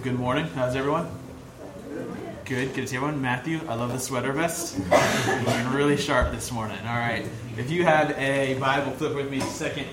Well, 0.00 0.12
good 0.12 0.18
morning. 0.18 0.46
How's 0.54 0.76
everyone? 0.76 1.10
Good. 2.46 2.72
Good 2.72 2.74
to 2.74 2.86
see 2.86 2.96
everyone. 2.96 3.20
Matthew, 3.20 3.60
I 3.68 3.74
love 3.74 3.92
the 3.92 3.98
sweater 3.98 4.32
vest. 4.32 4.78
Looking 4.78 5.72
really 5.72 5.98
sharp 5.98 6.32
this 6.32 6.50
morning. 6.50 6.78
All 6.86 6.96
right. 6.96 7.26
If 7.58 7.70
you 7.70 7.84
have 7.84 8.12
a 8.12 8.58
Bible, 8.58 8.92
flip 8.92 9.14
with 9.14 9.30
me 9.30 9.40
2 9.40 9.44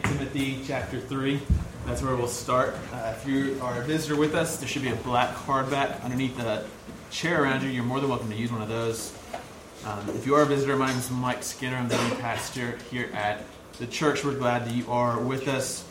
Timothy 0.04 0.64
chapter 0.66 1.02
3. 1.02 1.42
That's 1.86 2.02
where 2.02 2.16
we'll 2.16 2.30
start. 2.30 2.78
Uh, 2.94 3.16
if 3.18 3.28
you 3.28 3.60
are 3.62 3.82
a 3.82 3.84
visitor 3.84 4.16
with 4.16 4.34
us, 4.34 4.56
there 4.56 4.68
should 4.70 4.82
be 4.82 4.92
a 4.92 4.96
black 4.96 5.36
hardback 5.36 6.02
underneath 6.02 6.38
the 6.38 6.64
chair 7.12 7.44
around 7.44 7.64
you. 7.64 7.70
You're 7.70 7.84
more 7.84 8.00
than 8.00 8.10
welcome 8.10 8.30
to 8.30 8.38
use 8.38 8.50
one 8.50 8.62
of 8.62 8.70
those. 8.70 9.14
Um, 9.84 10.08
if 10.12 10.26
you 10.26 10.36
are 10.36 10.44
a 10.44 10.46
visitor, 10.46 10.78
my 10.78 10.88
name 10.88 11.00
is 11.00 11.12
Mike 11.12 11.44
Skinner. 11.44 11.76
I'm 11.76 11.90
the 11.90 11.98
lead 11.98 12.20
pastor 12.20 12.78
here 12.90 13.10
at 13.14 13.44
the 13.78 13.88
church. 13.88 14.24
We're 14.24 14.36
glad 14.36 14.68
that 14.68 14.74
you 14.74 14.90
are 14.90 15.20
with 15.20 15.50
us. 15.50 15.84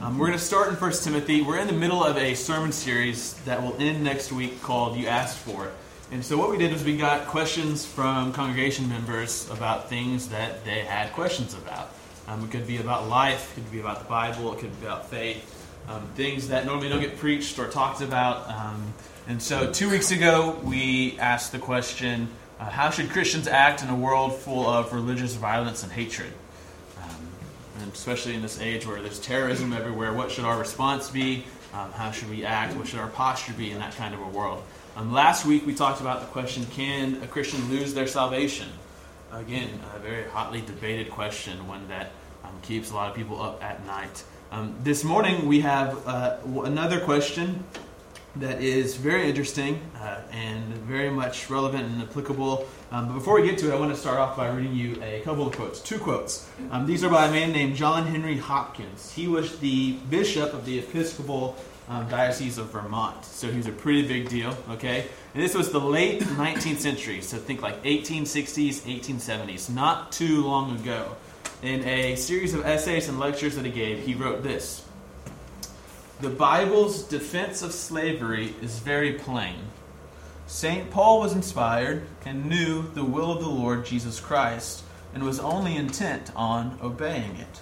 Um, 0.00 0.18
we're 0.18 0.26
going 0.26 0.38
to 0.38 0.44
start 0.44 0.68
in 0.68 0.74
1 0.74 0.92
Timothy. 0.92 1.40
We're 1.40 1.58
in 1.58 1.68
the 1.68 1.72
middle 1.72 2.02
of 2.02 2.16
a 2.18 2.34
sermon 2.34 2.72
series 2.72 3.34
that 3.44 3.62
will 3.62 3.76
end 3.78 4.02
next 4.02 4.32
week 4.32 4.60
called 4.60 4.96
You 4.96 5.06
Asked 5.06 5.38
For 5.38 5.66
It. 5.66 5.72
And 6.10 6.24
so, 6.24 6.36
what 6.36 6.50
we 6.50 6.58
did 6.58 6.72
was 6.72 6.84
we 6.84 6.96
got 6.96 7.28
questions 7.28 7.86
from 7.86 8.32
congregation 8.32 8.88
members 8.88 9.48
about 9.50 9.88
things 9.88 10.28
that 10.30 10.64
they 10.64 10.80
had 10.80 11.12
questions 11.12 11.54
about. 11.54 11.90
Um, 12.26 12.44
it 12.44 12.50
could 12.50 12.66
be 12.66 12.78
about 12.78 13.08
life, 13.08 13.56
it 13.56 13.62
could 13.62 13.72
be 13.72 13.80
about 13.80 14.00
the 14.00 14.04
Bible, 14.06 14.52
it 14.52 14.58
could 14.58 14.78
be 14.80 14.86
about 14.86 15.10
faith, 15.10 15.42
um, 15.88 16.02
things 16.16 16.48
that 16.48 16.66
normally 16.66 16.88
don't 16.88 17.00
get 17.00 17.16
preached 17.16 17.58
or 17.58 17.68
talked 17.68 18.00
about. 18.00 18.50
Um, 18.50 18.92
and 19.28 19.40
so, 19.40 19.72
two 19.72 19.88
weeks 19.88 20.10
ago, 20.10 20.58
we 20.64 21.16
asked 21.20 21.52
the 21.52 21.60
question 21.60 22.28
uh, 22.58 22.68
How 22.68 22.90
should 22.90 23.10
Christians 23.10 23.46
act 23.46 23.82
in 23.82 23.88
a 23.88 23.96
world 23.96 24.34
full 24.34 24.66
of 24.66 24.92
religious 24.92 25.36
violence 25.36 25.84
and 25.84 25.92
hatred? 25.92 26.32
And 27.80 27.92
especially 27.92 28.34
in 28.34 28.42
this 28.42 28.60
age 28.60 28.86
where 28.86 29.00
there's 29.00 29.20
terrorism 29.20 29.72
everywhere, 29.72 30.12
what 30.12 30.30
should 30.30 30.44
our 30.44 30.58
response 30.58 31.10
be? 31.10 31.44
Um, 31.72 31.90
how 31.92 32.10
should 32.10 32.30
we 32.30 32.44
act? 32.44 32.76
What 32.76 32.86
should 32.86 33.00
our 33.00 33.08
posture 33.08 33.52
be 33.54 33.70
in 33.70 33.78
that 33.78 33.94
kind 33.96 34.14
of 34.14 34.20
a 34.20 34.28
world? 34.28 34.62
Um, 34.96 35.12
last 35.12 35.44
week 35.44 35.66
we 35.66 35.74
talked 35.74 36.00
about 36.00 36.20
the 36.20 36.26
question 36.28 36.64
can 36.66 37.20
a 37.22 37.26
Christian 37.26 37.68
lose 37.68 37.94
their 37.94 38.06
salvation? 38.06 38.68
Again, 39.32 39.68
a 39.94 39.98
very 39.98 40.24
hotly 40.28 40.60
debated 40.60 41.10
question, 41.10 41.66
one 41.66 41.88
that 41.88 42.12
um, 42.44 42.52
keeps 42.62 42.92
a 42.92 42.94
lot 42.94 43.10
of 43.10 43.16
people 43.16 43.42
up 43.42 43.62
at 43.64 43.84
night. 43.86 44.22
Um, 44.52 44.76
this 44.84 45.02
morning 45.02 45.48
we 45.48 45.60
have 45.62 46.06
uh, 46.06 46.38
another 46.62 47.00
question 47.00 47.64
that 48.36 48.62
is 48.62 48.96
very 48.96 49.28
interesting 49.28 49.80
uh, 49.96 50.20
and 50.32 50.64
very 50.78 51.10
much 51.10 51.48
relevant 51.48 51.84
and 51.84 52.02
applicable. 52.02 52.66
Um, 52.90 53.08
but 53.08 53.14
before 53.14 53.40
we 53.40 53.48
get 53.48 53.58
to 53.58 53.70
it, 53.70 53.74
I 53.74 53.78
want 53.78 53.94
to 53.94 54.00
start 54.00 54.18
off 54.18 54.36
by 54.36 54.48
reading 54.48 54.74
you 54.74 55.00
a 55.02 55.20
couple 55.20 55.46
of 55.46 55.54
quotes, 55.54 55.80
two 55.80 55.98
quotes. 55.98 56.48
Um, 56.70 56.86
these 56.86 57.04
are 57.04 57.10
by 57.10 57.26
a 57.26 57.30
man 57.30 57.52
named 57.52 57.76
John 57.76 58.06
Henry 58.06 58.36
Hopkins. 58.36 59.12
He 59.12 59.28
was 59.28 59.58
the 59.58 59.92
bishop 60.10 60.52
of 60.52 60.66
the 60.66 60.78
Episcopal 60.80 61.56
um, 61.88 62.08
Diocese 62.08 62.58
of 62.58 62.72
Vermont, 62.72 63.24
so 63.24 63.50
he 63.50 63.56
was 63.56 63.66
a 63.66 63.72
pretty 63.72 64.06
big 64.08 64.28
deal, 64.28 64.56
okay? 64.70 65.06
And 65.34 65.42
this 65.42 65.54
was 65.54 65.70
the 65.70 65.80
late 65.80 66.22
19th 66.22 66.78
century, 66.78 67.20
so 67.20 67.36
think 67.36 67.62
like 67.62 67.82
1860s, 67.84 68.80
1870s, 68.80 69.70
not 69.72 70.10
too 70.10 70.44
long 70.44 70.76
ago. 70.78 71.16
In 71.62 71.84
a 71.84 72.16
series 72.16 72.52
of 72.52 72.66
essays 72.66 73.08
and 73.08 73.18
lectures 73.18 73.54
that 73.56 73.64
he 73.64 73.70
gave, 73.70 74.04
he 74.04 74.14
wrote 74.14 74.42
this 74.42 74.84
the 76.20 76.30
Bible's 76.30 77.02
defense 77.02 77.60
of 77.60 77.72
slavery 77.72 78.54
is 78.62 78.78
very 78.78 79.14
plain. 79.14 79.56
St. 80.46 80.88
Paul 80.90 81.20
was 81.20 81.32
inspired 81.32 82.06
and 82.24 82.48
knew 82.48 82.82
the 82.94 83.04
will 83.04 83.32
of 83.32 83.40
the 83.40 83.48
Lord 83.48 83.84
Jesus 83.84 84.20
Christ 84.20 84.84
and 85.12 85.24
was 85.24 85.40
only 85.40 85.74
intent 85.74 86.30
on 86.36 86.78
obeying 86.80 87.36
it. 87.36 87.60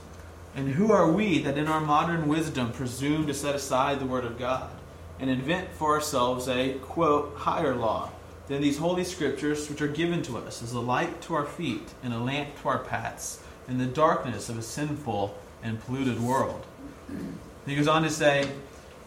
And 0.55 0.69
who 0.69 0.93
are 0.93 1.11
we 1.11 1.39
that 1.39 1.57
in 1.57 1.67
our 1.67 1.81
modern 1.81 2.29
wisdom 2.29 2.73
presume 2.73 3.27
to 3.27 3.35
set 3.35 3.55
aside 3.55 4.01
the 4.01 4.07
Word 4.07 4.27
of 4.27 4.39
God 4.39 4.71
and 5.19 5.31
invent 5.31 5.71
for 5.73 5.95
ourselves 5.95 6.47
a, 6.47 6.75
quote, 6.75 7.35
higher 7.37 7.75
law 7.75 8.11
than 8.49 8.61
these 8.61 8.79
holy 8.79 9.05
scriptures 9.05 9.71
which 9.71 9.81
are 9.81 9.89
given 9.89 10.23
to 10.25 10.37
us 10.37 10.63
as 10.63 10.73
a 10.73 10.81
light 10.81 11.23
to 11.23 11.35
our 11.35 11.47
feet 11.47 11.95
and 12.03 12.13
a 12.13 12.19
lamp 12.19 12.61
to 12.61 12.69
our 12.69 12.81
paths 12.81 13.43
in 13.67 13.79
the 13.79 13.87
darkness 13.87 14.51
of 14.51 14.59
a 14.59 14.63
sinful 14.63 15.35
and 15.63 15.81
polluted 15.85 16.21
world? 16.21 16.67
He 17.67 17.77
goes 17.77 17.87
on 17.87 18.03
to 18.03 18.11
say, 18.11 18.51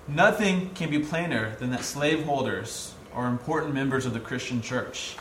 Nothing 0.07 0.69
can 0.69 0.89
be 0.89 0.99
plainer 0.99 1.55
than 1.57 1.71
that 1.71 1.83
slaveholders 1.83 2.93
are 3.13 3.27
important 3.27 3.73
members 3.73 4.05
of 4.05 4.13
the 4.13 4.19
Christian 4.19 4.61
church, 4.61 5.17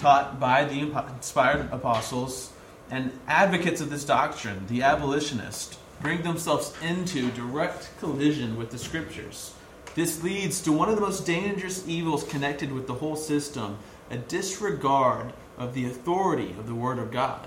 taught 0.00 0.38
by 0.38 0.64
the 0.64 0.80
inspired 0.80 1.68
apostles 1.72 2.52
and 2.90 3.18
advocates 3.26 3.80
of 3.80 3.88
this 3.88 4.04
doctrine, 4.04 4.66
the 4.68 4.82
abolitionists, 4.82 5.78
bring 6.00 6.22
themselves 6.22 6.74
into 6.82 7.30
direct 7.30 7.90
collision 8.00 8.56
with 8.56 8.70
the 8.70 8.78
scriptures. 8.78 9.54
This 9.94 10.22
leads 10.22 10.60
to 10.60 10.72
one 10.72 10.90
of 10.90 10.96
the 10.96 11.00
most 11.00 11.24
dangerous 11.24 11.88
evils 11.88 12.22
connected 12.24 12.70
with 12.70 12.86
the 12.86 12.94
whole 12.94 13.16
system 13.16 13.78
a 14.10 14.18
disregard 14.18 15.32
of 15.56 15.72
the 15.72 15.86
authority 15.86 16.50
of 16.58 16.66
the 16.66 16.74
Word 16.74 16.98
of 16.98 17.10
God, 17.10 17.46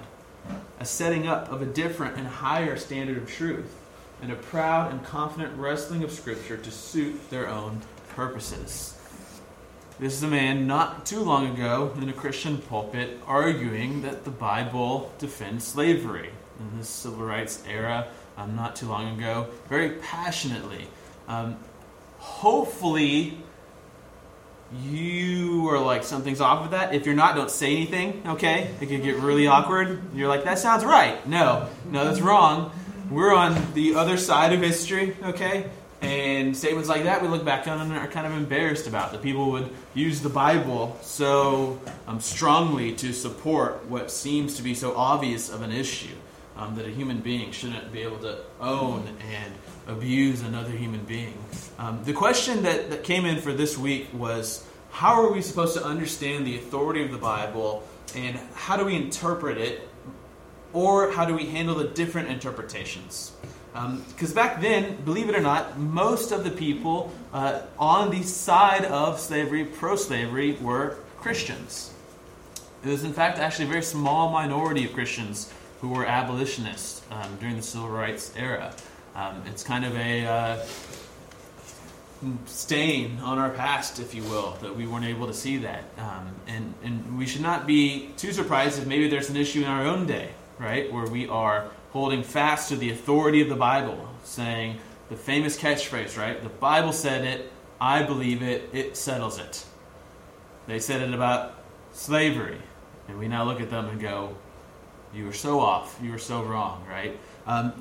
a 0.80 0.86
setting 0.86 1.28
up 1.28 1.52
of 1.52 1.62
a 1.62 1.66
different 1.66 2.18
and 2.18 2.28
higher 2.28 2.76
standard 2.76 3.18
of 3.18 3.30
truth 3.30 3.76
and 4.22 4.32
a 4.32 4.36
proud 4.36 4.92
and 4.92 5.04
confident 5.04 5.58
wrestling 5.58 6.04
of 6.04 6.12
Scripture 6.12 6.58
to 6.58 6.72
suit 6.72 7.30
their 7.30 7.48
own 7.48 7.82
purposes. 8.16 8.96
This 10.00 10.14
is 10.14 10.24
a 10.24 10.28
man 10.28 10.68
not 10.68 11.06
too 11.06 11.20
long 11.20 11.48
ago 11.54 11.94
in 12.02 12.08
a 12.10 12.14
Christian 12.14 12.58
pulpit 12.58 13.20
arguing 13.26 14.02
that 14.04 14.24
the 14.24 14.32
Bible 14.32 15.12
defends 15.20 15.66
slavery 15.66 16.30
in 16.60 16.78
the 16.78 16.86
civil 16.86 17.26
rights 17.26 17.64
era, 17.68 18.08
um, 18.38 18.56
not 18.56 18.76
too 18.76 18.88
long 18.88 19.18
ago, 19.18 19.48
very 19.68 19.92
passionately. 19.92 20.88
Um, 21.28 21.58
hopefully, 22.18 23.38
you 24.82 25.68
are 25.70 25.80
like 25.80 26.04
something's 26.04 26.40
off 26.40 26.62
with 26.62 26.72
that. 26.72 26.94
If 26.94 27.06
you're 27.06 27.16
not, 27.16 27.36
don't 27.36 27.52
say 27.52 27.76
anything. 27.76 28.22
Okay, 28.26 28.74
it 28.80 28.88
could 28.88 29.04
get 29.04 29.16
really 29.18 29.48
awkward. 29.48 30.02
You're 30.14 30.30
like, 30.30 30.46
that 30.46 30.60
sounds 30.60 30.86
right. 30.86 31.26
No, 31.28 31.68
no, 31.90 32.06
that's 32.06 32.22
wrong 32.22 32.72
we're 33.10 33.34
on 33.34 33.74
the 33.74 33.96
other 33.96 34.18
side 34.18 34.54
of 34.54 34.62
history, 34.62 35.16
okay? 35.24 35.70
And 36.02 36.56
statements 36.56 36.88
like 36.88 37.04
that 37.04 37.22
we 37.22 37.28
look 37.28 37.44
back 37.44 37.68
on 37.68 37.82
and 37.82 37.92
are 37.94 38.08
kind 38.08 38.26
of 38.26 38.34
embarrassed 38.34 38.88
about. 38.88 39.12
That 39.12 39.22
people 39.22 39.52
would 39.52 39.70
use 39.94 40.22
the 40.22 40.30
Bible 40.30 40.98
so 41.02 41.80
um, 42.08 42.22
strongly 42.22 42.94
to 42.96 43.12
support 43.12 43.86
what 43.88 44.10
seems 44.10 44.56
to 44.56 44.64
be 44.64 44.74
so 44.74 44.96
obvious 44.96 45.50
of 45.50 45.62
an 45.62 45.72
issue. 45.72 46.16
Um, 46.56 46.76
that 46.76 46.86
a 46.86 46.90
human 46.90 47.22
being 47.22 47.52
shouldn't 47.52 47.94
be 47.94 48.02
able 48.02 48.18
to 48.18 48.40
own 48.60 49.08
and 49.32 49.54
abuse 49.88 50.42
another 50.42 50.72
human 50.72 51.02
being. 51.06 51.38
Um, 51.78 52.04
the 52.04 52.12
question 52.12 52.64
that, 52.64 52.90
that 52.90 53.04
came 53.04 53.26
in 53.26 53.40
for 53.40 53.54
this 53.54 53.78
week 53.78 54.10
was 54.12 54.68
how 54.92 55.24
are 55.24 55.32
we 55.32 55.42
supposed 55.42 55.78
to 55.78 55.84
understand 55.86 56.46
the 56.46 56.58
authority 56.58 57.02
of 57.02 57.12
the 57.12 57.18
Bible 57.18 57.88
and 58.14 58.38
how 58.56 58.76
do 58.76 58.84
we 58.84 58.96
interpret 58.96 59.58
it 59.58 59.88
or 60.74 61.12
how 61.12 61.26
do 61.26 61.34
we 61.34 61.46
handle 61.46 61.76
the 61.76 61.88
different 61.88 62.30
interpretations? 62.30 63.32
Because 63.74 64.30
um, 64.30 64.36
back 64.36 64.62
then, 64.62 64.98
believe 65.06 65.30
it 65.30 65.36
or 65.36 65.42
not, 65.42 65.78
most 65.78 66.32
of 66.32 66.44
the 66.44 66.50
people 66.50 67.14
uh, 67.34 67.62
on 67.78 68.10
the 68.10 68.24
side 68.24 68.86
of 68.86 69.20
slavery, 69.20 69.64
pro 69.64 69.96
slavery, 69.96 70.54
were 70.62 70.98
Christians. 71.18 71.94
It 72.84 72.90
was, 72.90 73.04
in 73.04 73.14
fact, 73.14 73.38
actually 73.38 73.66
a 73.66 73.70
very 73.70 73.84
small 73.84 74.32
minority 74.32 74.86
of 74.86 74.94
Christians 74.94 75.54
who 75.82 75.90
were 75.90 76.06
abolitionists 76.06 77.04
um, 77.12 77.38
during 77.40 77.58
the 77.58 77.62
civil 77.62 77.90
rights 77.90 78.34
era. 78.36 78.74
Um, 79.16 79.44
it's 79.46 79.64
kind 79.64 79.86
of 79.86 79.96
a 79.96 80.26
uh, 80.26 80.66
stain 82.46 83.20
on 83.22 83.38
our 83.38 83.50
past, 83.50 84.00
if 84.00 84.16
you 84.16 84.24
will, 84.24 84.58
that 84.62 84.76
we 84.76 84.88
weren't 84.88 85.06
able 85.06 85.28
to 85.28 85.34
see 85.34 85.58
that. 85.58 85.84
Um, 85.98 86.36
and, 86.48 86.74
and 86.84 87.18
we 87.18 87.26
should 87.26 87.42
not 87.42 87.68
be 87.68 88.10
too 88.18 88.32
surprised 88.32 88.80
if 88.80 88.88
maybe 88.88 89.08
there's 89.08 89.30
an 89.30 89.38
issue 89.38 89.62
in 89.62 89.68
our 89.68 89.86
own 89.86 90.06
day 90.06 90.30
right? 90.60 90.92
Where 90.92 91.08
we 91.08 91.28
are 91.28 91.72
holding 91.92 92.22
fast 92.22 92.70
to 92.70 92.76
the 92.76 92.92
authority 92.92 93.42
of 93.42 93.50
the 93.50 93.56
Bible, 93.56 94.08
saying 94.24 94.78
the 95.10 95.16
famous 95.16 95.58
catchphrase, 95.58 96.18
right? 96.18 96.42
The 96.42 96.50
Bible 96.50 96.94
said 96.94 97.26
it, 97.26 97.52
I 97.82 98.04
believe 98.04 98.44
it, 98.44 98.70
it 98.74 98.98
settles 98.98 99.40
it. 99.40 99.66
They 100.68 100.80
said 100.80 101.02
it 101.02 101.14
about 101.14 101.56
slavery, 101.94 102.58
and 103.08 103.18
we 103.18 103.28
now 103.28 103.44
look 103.44 103.62
at 103.62 103.70
them 103.70 103.88
and 103.88 104.00
go, 104.00 104.36
You 105.14 105.26
were 105.26 105.34
so 105.34 105.60
off, 105.60 105.98
you 106.04 106.12
were 106.12 106.20
so 106.20 106.44
wrong, 106.44 106.86
right? 106.88 107.18
Um, 107.48 107.74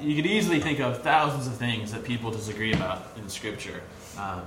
you 0.00 0.16
could 0.16 0.26
easily 0.26 0.58
think 0.58 0.80
of 0.80 1.02
thousands 1.02 1.46
of 1.46 1.54
things 1.54 1.92
that 1.92 2.02
people 2.02 2.32
disagree 2.32 2.72
about 2.72 3.06
in 3.16 3.28
Scripture 3.28 3.80
um, 4.18 4.42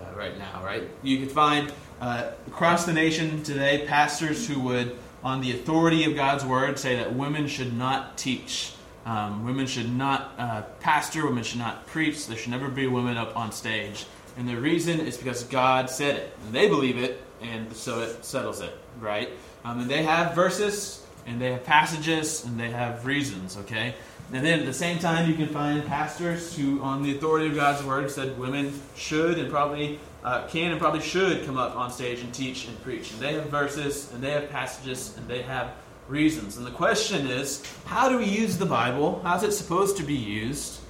uh, 0.00 0.16
right 0.16 0.38
now, 0.38 0.64
right? 0.64 0.84
You 1.02 1.18
could 1.18 1.30
find 1.30 1.70
uh, 2.00 2.30
across 2.46 2.86
the 2.86 2.94
nation 2.94 3.42
today 3.42 3.84
pastors 3.86 4.48
who 4.48 4.58
would 4.60 4.96
on 5.22 5.40
the 5.40 5.52
authority 5.52 6.04
of 6.04 6.14
God's 6.14 6.44
word 6.44 6.78
say 6.78 6.96
that 6.96 7.14
women 7.14 7.46
should 7.48 7.76
not 7.76 8.16
teach. 8.16 8.72
Um, 9.04 9.44
women 9.44 9.66
should 9.66 9.92
not 9.92 10.32
uh, 10.38 10.62
pastor, 10.80 11.26
women 11.26 11.44
should 11.44 11.58
not 11.58 11.86
preach. 11.86 12.26
There 12.26 12.36
should 12.36 12.50
never 12.50 12.68
be 12.68 12.86
women 12.86 13.16
up 13.16 13.36
on 13.36 13.52
stage. 13.52 14.06
And 14.36 14.48
the 14.48 14.56
reason 14.56 15.00
is 15.00 15.16
because 15.16 15.44
God 15.44 15.88
said 15.88 16.16
it. 16.16 16.36
And 16.44 16.54
they 16.54 16.68
believe 16.68 16.98
it, 16.98 17.22
and 17.40 17.72
so 17.74 18.00
it 18.00 18.24
settles 18.24 18.60
it, 18.60 18.76
right? 19.00 19.30
Um, 19.64 19.80
and 19.80 19.90
they 19.90 20.02
have 20.02 20.34
verses, 20.34 21.04
and 21.26 21.40
they 21.40 21.52
have 21.52 21.64
passages, 21.64 22.44
and 22.44 22.58
they 22.58 22.70
have 22.70 23.06
reasons, 23.06 23.56
okay? 23.58 23.94
And 24.32 24.44
then 24.44 24.58
at 24.58 24.66
the 24.66 24.72
same 24.72 24.98
time, 24.98 25.28
you 25.30 25.36
can 25.36 25.48
find 25.48 25.84
pastors 25.86 26.56
who, 26.56 26.80
on 26.80 27.02
the 27.02 27.16
authority 27.16 27.46
of 27.46 27.54
God's 27.54 27.84
word, 27.84 28.10
said 28.10 28.38
women 28.38 28.72
should 28.96 29.38
and 29.38 29.50
probably 29.50 30.00
uh, 30.24 30.46
can 30.48 30.72
and 30.72 30.80
probably 30.80 31.00
should 31.00 31.46
come 31.46 31.56
up 31.56 31.76
on 31.76 31.92
stage 31.92 32.20
and 32.20 32.34
teach 32.34 32.66
and 32.66 32.82
preach. 32.82 33.12
And 33.12 33.20
they 33.20 33.34
have 33.34 33.46
verses 33.46 34.12
and 34.12 34.20
they 34.20 34.32
have 34.32 34.50
passages 34.50 35.16
and 35.16 35.28
they 35.28 35.42
have 35.42 35.70
reasons. 36.08 36.56
And 36.56 36.66
the 36.66 36.72
question 36.72 37.28
is 37.28 37.62
how 37.84 38.08
do 38.08 38.18
we 38.18 38.24
use 38.24 38.58
the 38.58 38.66
Bible? 38.66 39.20
How's 39.22 39.44
it 39.44 39.52
supposed 39.52 39.96
to 39.98 40.02
be 40.02 40.14
used? 40.14 40.80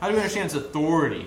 How 0.00 0.08
do 0.08 0.14
we 0.14 0.20
understand 0.20 0.46
its 0.46 0.54
authority? 0.54 1.26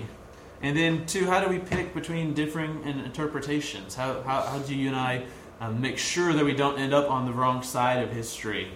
And 0.64 0.78
then, 0.78 1.06
two, 1.06 1.26
how 1.26 1.44
do 1.44 1.50
we 1.50 1.60
pick 1.60 1.94
between 1.94 2.34
differing 2.34 2.84
interpretations? 2.86 3.96
How, 3.96 4.22
how, 4.22 4.42
how 4.42 4.60
do 4.60 4.76
you 4.76 4.88
and 4.88 4.96
I 4.96 5.26
um, 5.60 5.82
make 5.82 5.98
sure 5.98 6.34
that 6.34 6.46
we 6.46 6.54
don't 6.54 6.80
end 6.80 6.94
up 6.94 7.10
on 7.10 7.26
the 7.26 7.34
wrong 7.34 7.64
side 7.64 8.04
of 8.04 8.12
history, 8.12 8.72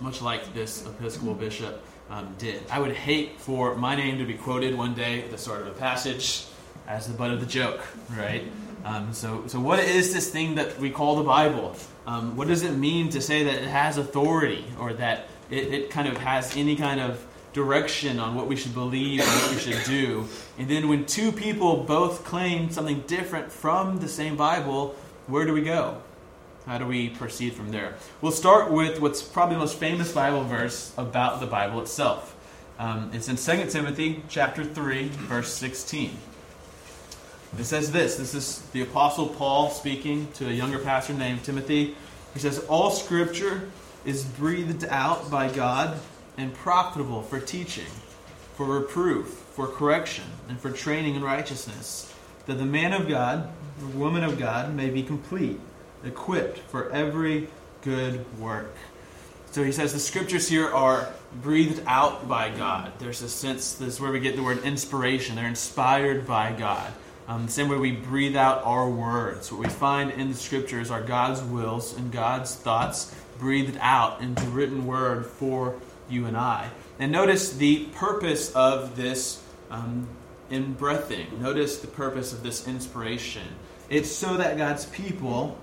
much 0.00 0.22
like 0.22 0.52
this 0.54 0.86
Episcopal 0.86 1.34
bishop 1.34 1.82
um, 2.12 2.34
did? 2.38 2.62
I 2.70 2.78
would 2.78 2.92
hate 2.92 3.40
for 3.40 3.74
my 3.74 3.96
name 3.96 4.18
to 4.18 4.24
be 4.24 4.34
quoted 4.34 4.76
one 4.76 4.94
day 4.94 5.22
at 5.22 5.30
the 5.30 5.38
start 5.38 5.62
of 5.62 5.68
a 5.68 5.72
passage 5.72 6.44
as 6.86 7.08
the 7.08 7.14
butt 7.14 7.30
of 7.30 7.40
the 7.40 7.46
joke, 7.46 7.80
right? 8.10 8.44
Um, 8.84 9.12
so, 9.14 9.44
so 9.46 9.58
what 9.58 9.78
is 9.78 10.12
this 10.12 10.30
thing 10.30 10.56
that 10.56 10.78
we 10.78 10.90
call 10.90 11.16
the 11.16 11.22
Bible? 11.22 11.74
Um, 12.06 12.36
what 12.36 12.48
does 12.48 12.62
it 12.62 12.72
mean 12.72 13.08
to 13.10 13.20
say 13.20 13.44
that 13.44 13.54
it 13.54 13.68
has 13.68 13.96
authority 13.96 14.64
or 14.78 14.92
that 14.94 15.28
it, 15.50 15.72
it 15.72 15.90
kind 15.90 16.06
of 16.06 16.18
has 16.18 16.54
any 16.56 16.76
kind 16.76 17.00
of 17.00 17.24
direction 17.52 18.18
on 18.18 18.34
what 18.34 18.46
we 18.46 18.56
should 18.56 18.74
believe 18.74 19.20
and 19.20 19.28
what 19.28 19.50
we 19.50 19.58
should 19.58 19.84
do. 19.84 20.26
And 20.58 20.68
then 20.68 20.88
when 20.88 21.04
two 21.04 21.32
people 21.32 21.84
both 21.84 22.24
claim 22.24 22.70
something 22.70 23.00
different 23.06 23.52
from 23.52 23.98
the 24.00 24.08
same 24.08 24.36
Bible, 24.36 24.96
where 25.26 25.44
do 25.44 25.52
we 25.52 25.62
go? 25.62 26.00
How 26.66 26.78
do 26.78 26.86
we 26.86 27.08
proceed 27.08 27.54
from 27.54 27.72
there? 27.72 27.94
We'll 28.20 28.30
start 28.30 28.70
with 28.70 29.00
what's 29.00 29.20
probably 29.20 29.56
the 29.56 29.60
most 29.60 29.78
famous 29.78 30.12
Bible 30.12 30.44
verse 30.44 30.92
about 30.96 31.40
the 31.40 31.46
Bible 31.46 31.80
itself. 31.80 32.36
Um, 32.78 33.10
it's 33.12 33.28
in 33.28 33.36
2 33.36 33.68
Timothy 33.68 34.22
chapter 34.28 34.64
3, 34.64 35.08
verse 35.08 35.52
16. 35.52 36.16
It 37.58 37.64
says 37.64 37.90
this. 37.90 38.16
This 38.16 38.34
is 38.34 38.62
the 38.72 38.82
Apostle 38.82 39.28
Paul 39.28 39.70
speaking 39.70 40.28
to 40.34 40.48
a 40.48 40.52
younger 40.52 40.78
pastor 40.78 41.14
named 41.14 41.42
Timothy. 41.42 41.96
He 42.32 42.38
says, 42.38 42.60
All 42.68 42.90
scripture 42.90 43.68
is 44.04 44.24
breathed 44.24 44.84
out 44.84 45.30
by 45.30 45.50
God 45.50 45.98
and 46.38 46.54
profitable 46.54 47.22
for 47.22 47.40
teaching, 47.40 47.90
for 48.54 48.66
reproof, 48.66 49.26
for 49.26 49.66
correction, 49.66 50.24
and 50.48 50.60
for 50.60 50.70
training 50.70 51.16
in 51.16 51.22
righteousness, 51.22 52.12
that 52.46 52.54
the 52.54 52.64
man 52.64 52.92
of 52.92 53.08
God, 53.08 53.50
the 53.80 53.98
woman 53.98 54.22
of 54.22 54.38
God, 54.38 54.74
may 54.74 54.90
be 54.90 55.02
complete, 55.02 55.60
equipped 56.04 56.58
for 56.58 56.90
every 56.90 57.48
good 57.82 58.24
work. 58.38 58.74
So 59.52 59.62
he 59.62 59.72
says 59.72 59.92
the 59.92 60.00
scriptures 60.00 60.48
here 60.48 60.68
are 60.68 61.12
breathed 61.42 61.82
out 61.86 62.26
by 62.28 62.48
God. 62.50 62.92
There's 62.98 63.20
a 63.22 63.28
sense, 63.28 63.74
this 63.74 63.94
is 63.94 64.00
where 64.00 64.10
we 64.10 64.20
get 64.20 64.36
the 64.36 64.42
word 64.42 64.64
inspiration. 64.64 65.36
They're 65.36 65.46
inspired 65.46 66.26
by 66.26 66.52
God. 66.52 66.90
Um, 67.28 67.46
the 67.46 67.52
same 67.52 67.68
way 67.68 67.76
we 67.76 67.92
breathe 67.92 68.34
out 68.34 68.64
our 68.64 68.88
words. 68.88 69.52
What 69.52 69.60
we 69.60 69.68
find 69.68 70.10
in 70.10 70.30
the 70.30 70.34
scriptures 70.34 70.90
are 70.90 71.02
God's 71.02 71.42
wills 71.42 71.96
and 71.96 72.10
God's 72.10 72.54
thoughts 72.54 73.14
breathed 73.38 73.78
out 73.80 74.20
into 74.20 74.42
written 74.46 74.86
word 74.86 75.26
for 75.26 75.74
you 76.08 76.26
and 76.26 76.36
I. 76.36 76.70
And 76.98 77.12
notice 77.12 77.52
the 77.52 77.86
purpose 77.94 78.52
of 78.52 78.96
this 78.96 79.42
um, 79.70 80.08
in 80.50 80.74
breathing. 80.74 81.26
Notice 81.40 81.78
the 81.78 81.86
purpose 81.86 82.32
of 82.32 82.42
this 82.42 82.66
inspiration. 82.66 83.46
It's 83.88 84.10
so 84.10 84.36
that 84.36 84.56
God's 84.56 84.86
people 84.86 85.58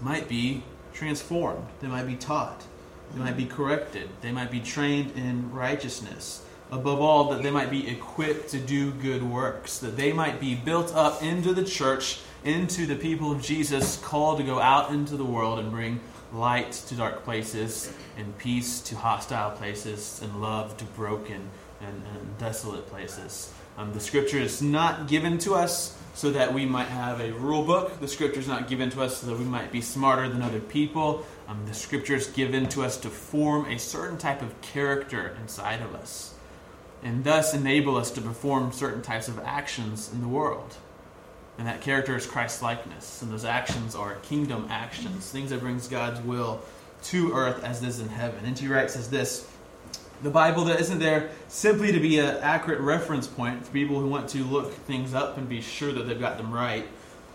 might 0.00 0.28
be 0.28 0.62
transformed, 0.92 1.66
they 1.80 1.88
might 1.88 2.06
be 2.06 2.16
taught, 2.16 2.64
they 3.12 3.20
might 3.20 3.36
be 3.36 3.46
corrected, 3.46 4.08
they 4.20 4.32
might 4.32 4.50
be 4.50 4.60
trained 4.60 5.12
in 5.16 5.52
righteousness. 5.52 6.42
Above 6.70 7.00
all, 7.00 7.30
that 7.30 7.42
they 7.42 7.50
might 7.50 7.70
be 7.70 7.88
equipped 7.88 8.50
to 8.50 8.58
do 8.58 8.90
good 8.92 9.22
works, 9.22 9.78
that 9.78 9.96
they 9.96 10.12
might 10.12 10.38
be 10.38 10.54
built 10.54 10.94
up 10.94 11.22
into 11.22 11.54
the 11.54 11.64
church, 11.64 12.20
into 12.44 12.84
the 12.84 12.94
people 12.94 13.32
of 13.32 13.40
Jesus, 13.40 13.96
called 13.98 14.38
to 14.38 14.44
go 14.44 14.60
out 14.60 14.90
into 14.90 15.16
the 15.16 15.24
world 15.24 15.58
and 15.58 15.70
bring 15.70 16.00
light 16.32 16.72
to 16.72 16.94
dark 16.94 17.24
places, 17.24 17.90
and 18.18 18.36
peace 18.36 18.80
to 18.82 18.96
hostile 18.96 19.50
places, 19.52 20.20
and 20.22 20.42
love 20.42 20.76
to 20.76 20.84
broken 20.84 21.48
and, 21.80 22.02
and 22.14 22.38
desolate 22.38 22.86
places. 22.88 23.52
Um, 23.78 23.94
the 23.94 24.00
scripture 24.00 24.38
is 24.38 24.60
not 24.60 25.08
given 25.08 25.38
to 25.38 25.54
us 25.54 25.96
so 26.18 26.32
that 26.32 26.52
we 26.52 26.66
might 26.66 26.88
have 26.88 27.20
a 27.20 27.30
rule 27.30 27.62
book. 27.62 28.00
The 28.00 28.08
scripture 28.08 28.40
is 28.40 28.48
not 28.48 28.66
given 28.66 28.90
to 28.90 29.02
us 29.02 29.18
so 29.18 29.28
that 29.28 29.38
we 29.38 29.44
might 29.44 29.70
be 29.70 29.80
smarter 29.80 30.28
than 30.28 30.42
other 30.42 30.58
people. 30.58 31.24
Um, 31.46 31.64
the 31.64 31.72
scripture 31.72 32.16
is 32.16 32.26
given 32.26 32.68
to 32.70 32.82
us 32.82 32.96
to 32.96 33.08
form 33.08 33.66
a 33.66 33.78
certain 33.78 34.18
type 34.18 34.42
of 34.42 34.60
character 34.60 35.36
inside 35.40 35.80
of 35.80 35.94
us, 35.94 36.34
and 37.04 37.22
thus 37.22 37.54
enable 37.54 37.96
us 37.96 38.10
to 38.10 38.20
perform 38.20 38.72
certain 38.72 39.00
types 39.00 39.28
of 39.28 39.38
actions 39.38 40.12
in 40.12 40.20
the 40.20 40.26
world. 40.26 40.74
And 41.56 41.68
that 41.68 41.82
character 41.82 42.16
is 42.16 42.26
Christ 42.26 42.62
likeness. 42.62 43.22
And 43.22 43.30
those 43.30 43.44
actions 43.44 43.94
are 43.94 44.16
kingdom 44.16 44.66
actions, 44.70 45.30
things 45.30 45.50
that 45.50 45.60
brings 45.60 45.86
God's 45.86 46.20
will 46.22 46.60
to 47.04 47.32
earth 47.32 47.62
as 47.62 47.80
it 47.80 47.86
is 47.86 48.00
in 48.00 48.08
heaven. 48.08 48.38
And 48.38 48.48
N.T. 48.48 48.66
Wright 48.66 48.90
says 48.90 49.08
this 49.08 49.48
the 50.22 50.30
Bible 50.30 50.64
that 50.64 50.80
isn't 50.80 50.98
there 50.98 51.30
simply 51.48 51.92
to 51.92 52.00
be 52.00 52.18
an 52.18 52.36
accurate 52.36 52.80
reference 52.80 53.26
point 53.26 53.64
for 53.64 53.72
people 53.72 54.00
who 54.00 54.08
want 54.08 54.28
to 54.30 54.44
look 54.44 54.72
things 54.72 55.14
up 55.14 55.38
and 55.38 55.48
be 55.48 55.60
sure 55.60 55.92
that 55.92 56.06
they've 56.06 56.20
got 56.20 56.36
them 56.36 56.52
right. 56.52 56.86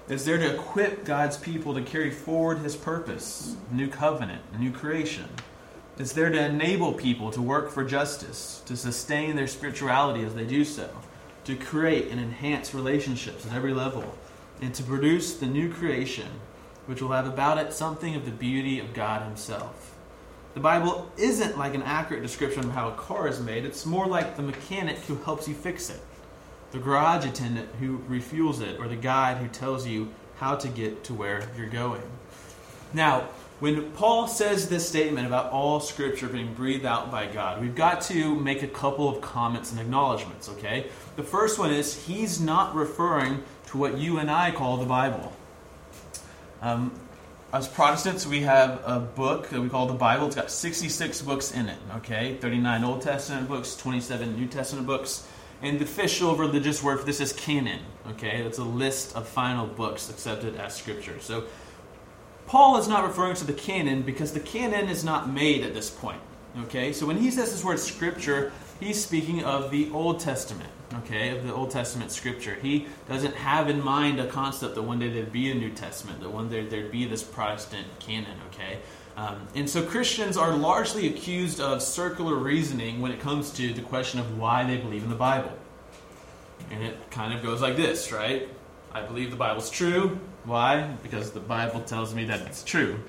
It's 0.10 0.26
there 0.26 0.38
to 0.38 0.56
equip 0.56 1.06
God's 1.06 1.38
people 1.38 1.74
to 1.74 1.82
carry 1.82 2.12
forward 2.12 2.60
his 2.60 2.76
purpose, 2.76 3.56
new 3.72 3.88
covenant, 3.88 4.42
new 4.60 4.72
creation. 4.72 5.30
It's 5.98 6.14
there 6.14 6.30
to 6.30 6.46
enable 6.46 6.94
people 6.94 7.32
to 7.32 7.42
work 7.42 7.72
for 7.72 7.86
justice, 7.86 8.62
to 8.66 8.76
sustain 8.76 9.36
their 9.36 9.48
spirituality 9.48 10.24
as 10.24 10.36
they 10.36 10.46
do 10.46 10.66
so 10.66 10.90
to 11.46 11.56
create 11.56 12.10
and 12.10 12.20
enhance 12.20 12.74
relationships 12.74 13.46
at 13.46 13.54
every 13.54 13.74
level, 13.74 14.16
and 14.62 14.74
to 14.74 14.84
produce 14.84 15.36
the 15.36 15.46
new 15.46 15.72
creation, 15.72 16.28
which 16.86 17.02
will 17.02 17.12
have 17.12 17.28
about 17.28 17.58
it 17.58 17.74
something 17.74 18.16
of 18.16 18.26
the 18.26 18.32
beauty 18.32 18.80
of 18.80 18.94
God 18.94 19.24
Himself. 19.24 19.93
The 20.54 20.60
Bible 20.60 21.12
isn't 21.18 21.58
like 21.58 21.74
an 21.74 21.82
accurate 21.82 22.22
description 22.22 22.66
of 22.66 22.72
how 22.72 22.90
a 22.90 22.94
car 22.94 23.28
is 23.28 23.40
made, 23.40 23.66
it's 23.66 23.86
more 23.86 24.06
like 24.06 24.36
the 24.36 24.44
mechanic 24.44 24.98
who 25.00 25.16
helps 25.16 25.48
you 25.48 25.56
fix 25.56 25.90
it, 25.90 26.00
the 26.72 26.78
garage 26.78 27.26
attendant 27.26 27.70
who 27.80 28.00
refuels 28.10 28.62
it, 28.62 28.80
or 28.80 28.88
the 28.88 28.96
guide 28.96 29.38
who 29.38 29.48
tells 29.48 29.88
you 29.88 30.10
how 30.38 30.56
to 30.56 30.68
get 30.68 31.04
to 31.06 31.14
where 31.14 31.50
you're 31.58 31.70
going. 31.70 32.04
Now, 32.94 33.30
when 33.60 33.92
Paul 33.92 34.28
says 34.28 34.68
this 34.68 34.88
statement 34.88 35.26
about 35.26 35.52
all 35.52 35.80
scripture 35.80 36.28
being 36.28 36.54
breathed 36.54 36.86
out 36.86 37.10
by 37.10 37.28
God, 37.28 37.62
we've 37.62 37.76
got 37.76 38.02
to 38.02 38.36
make 38.36 38.62
a 38.62 38.68
couple 38.68 39.08
of 39.10 39.22
comments 39.22 39.72
and 39.72 39.80
acknowledgments, 39.80 40.50
okay? 40.50 40.88
The 41.16 41.24
first 41.24 41.58
one 41.58 41.72
is 41.72 42.06
he's 42.06 42.40
not 42.40 42.76
referring 42.76 43.44
to 43.68 43.78
what 43.78 43.98
you 43.98 44.20
and 44.20 44.30
I 44.30 44.52
call 44.52 44.78
the 44.78 44.86
Bible. 44.86 45.32
Um, 46.62 46.92
as 47.54 47.68
Protestants, 47.68 48.26
we 48.26 48.42
have 48.42 48.82
a 48.84 49.00
book 49.00 49.50
that 49.50 49.62
we 49.62 49.70
call 49.70 49.86
the 49.86 49.94
Bible. 49.94 50.26
It's 50.26 50.36
got 50.36 50.50
66 50.50 51.22
books 51.22 51.52
in 51.52 51.70
it, 51.70 51.78
okay? 51.98 52.36
39 52.42 52.84
Old 52.84 53.02
Testament 53.04 53.48
books, 53.48 53.76
27 53.76 54.36
New 54.36 54.48
Testament 54.48 54.88
books. 54.88 55.28
And 55.62 55.80
the 55.80 55.84
official 55.84 56.36
religious 56.36 56.82
word 56.82 57.00
for 57.00 57.06
this 57.06 57.22
is 57.22 57.32
canon, 57.32 57.80
okay? 58.10 58.42
That's 58.42 58.58
a 58.58 58.64
list 58.64 59.16
of 59.16 59.28
final 59.28 59.68
books 59.68 60.10
accepted 60.10 60.56
as 60.56 60.76
Scripture. 60.76 61.20
So 61.20 61.44
Paul 62.48 62.78
is 62.78 62.88
not 62.88 63.06
referring 63.06 63.36
to 63.36 63.46
the 63.46 63.54
canon 63.54 64.02
because 64.02 64.34
the 64.34 64.40
canon 64.40 64.90
is 64.90 65.04
not 65.04 65.30
made 65.30 65.64
at 65.64 65.76
this 65.76 65.92
point. 65.92 66.22
Okay, 66.66 66.92
so 66.92 67.06
when 67.06 67.18
he 67.18 67.32
says 67.32 67.52
this 67.52 67.64
word 67.64 67.80
scripture, 67.80 68.52
he's 68.80 69.04
speaking 69.04 69.44
of 69.44 69.72
the 69.72 69.90
Old 69.92 70.20
Testament. 70.20 70.70
Okay, 71.04 71.30
of 71.30 71.46
the 71.46 71.54
Old 71.54 71.72
Testament 71.72 72.12
scripture. 72.12 72.56
He 72.62 72.88
doesn't 73.10 73.36
have 73.36 73.70
in 73.70 73.82
mind 73.84 74.20
a 74.20 74.28
concept 74.28 74.76
that 74.76 74.84
one 74.84 75.00
day 75.00 75.10
there'd 75.10 75.34
be 75.34 75.52
a 75.52 75.56
New 75.56 75.70
Testament, 75.70 76.22
that 76.22 76.30
one 76.30 76.50
day 76.50 76.66
there'd 76.66 76.92
be 76.92 77.06
this 77.06 77.24
Protestant 77.24 77.88
canon. 78.00 78.38
Okay, 78.54 78.80
um, 79.18 79.48
and 79.54 79.70
so 79.70 79.84
Christians 79.84 80.38
are 80.38 80.56
largely 80.56 81.08
accused 81.08 81.60
of 81.60 81.82
circular 81.82 82.36
reasoning 82.36 83.02
when 83.02 83.12
it 83.12 83.20
comes 83.20 83.52
to 83.52 83.74
the 83.74 83.82
question 83.82 84.20
of 84.20 84.38
why 84.38 84.64
they 84.64 84.78
believe 84.78 85.04
in 85.04 85.10
the 85.10 85.16
Bible. 85.16 85.52
And 86.72 86.84
it 86.84 86.98
kind 87.12 87.34
of 87.34 87.44
goes 87.44 87.62
like 87.62 87.76
this, 87.76 88.12
right? 88.12 88.48
I 88.94 89.02
believe 89.02 89.32
the 89.32 89.38
Bible's 89.38 89.70
true. 89.70 90.20
Why? 90.46 90.84
Because 91.04 91.32
the 91.32 91.40
Bible 91.40 91.82
tells 91.82 92.14
me 92.14 92.26
that 92.26 92.42
it's 92.42 92.64
true. 92.64 93.00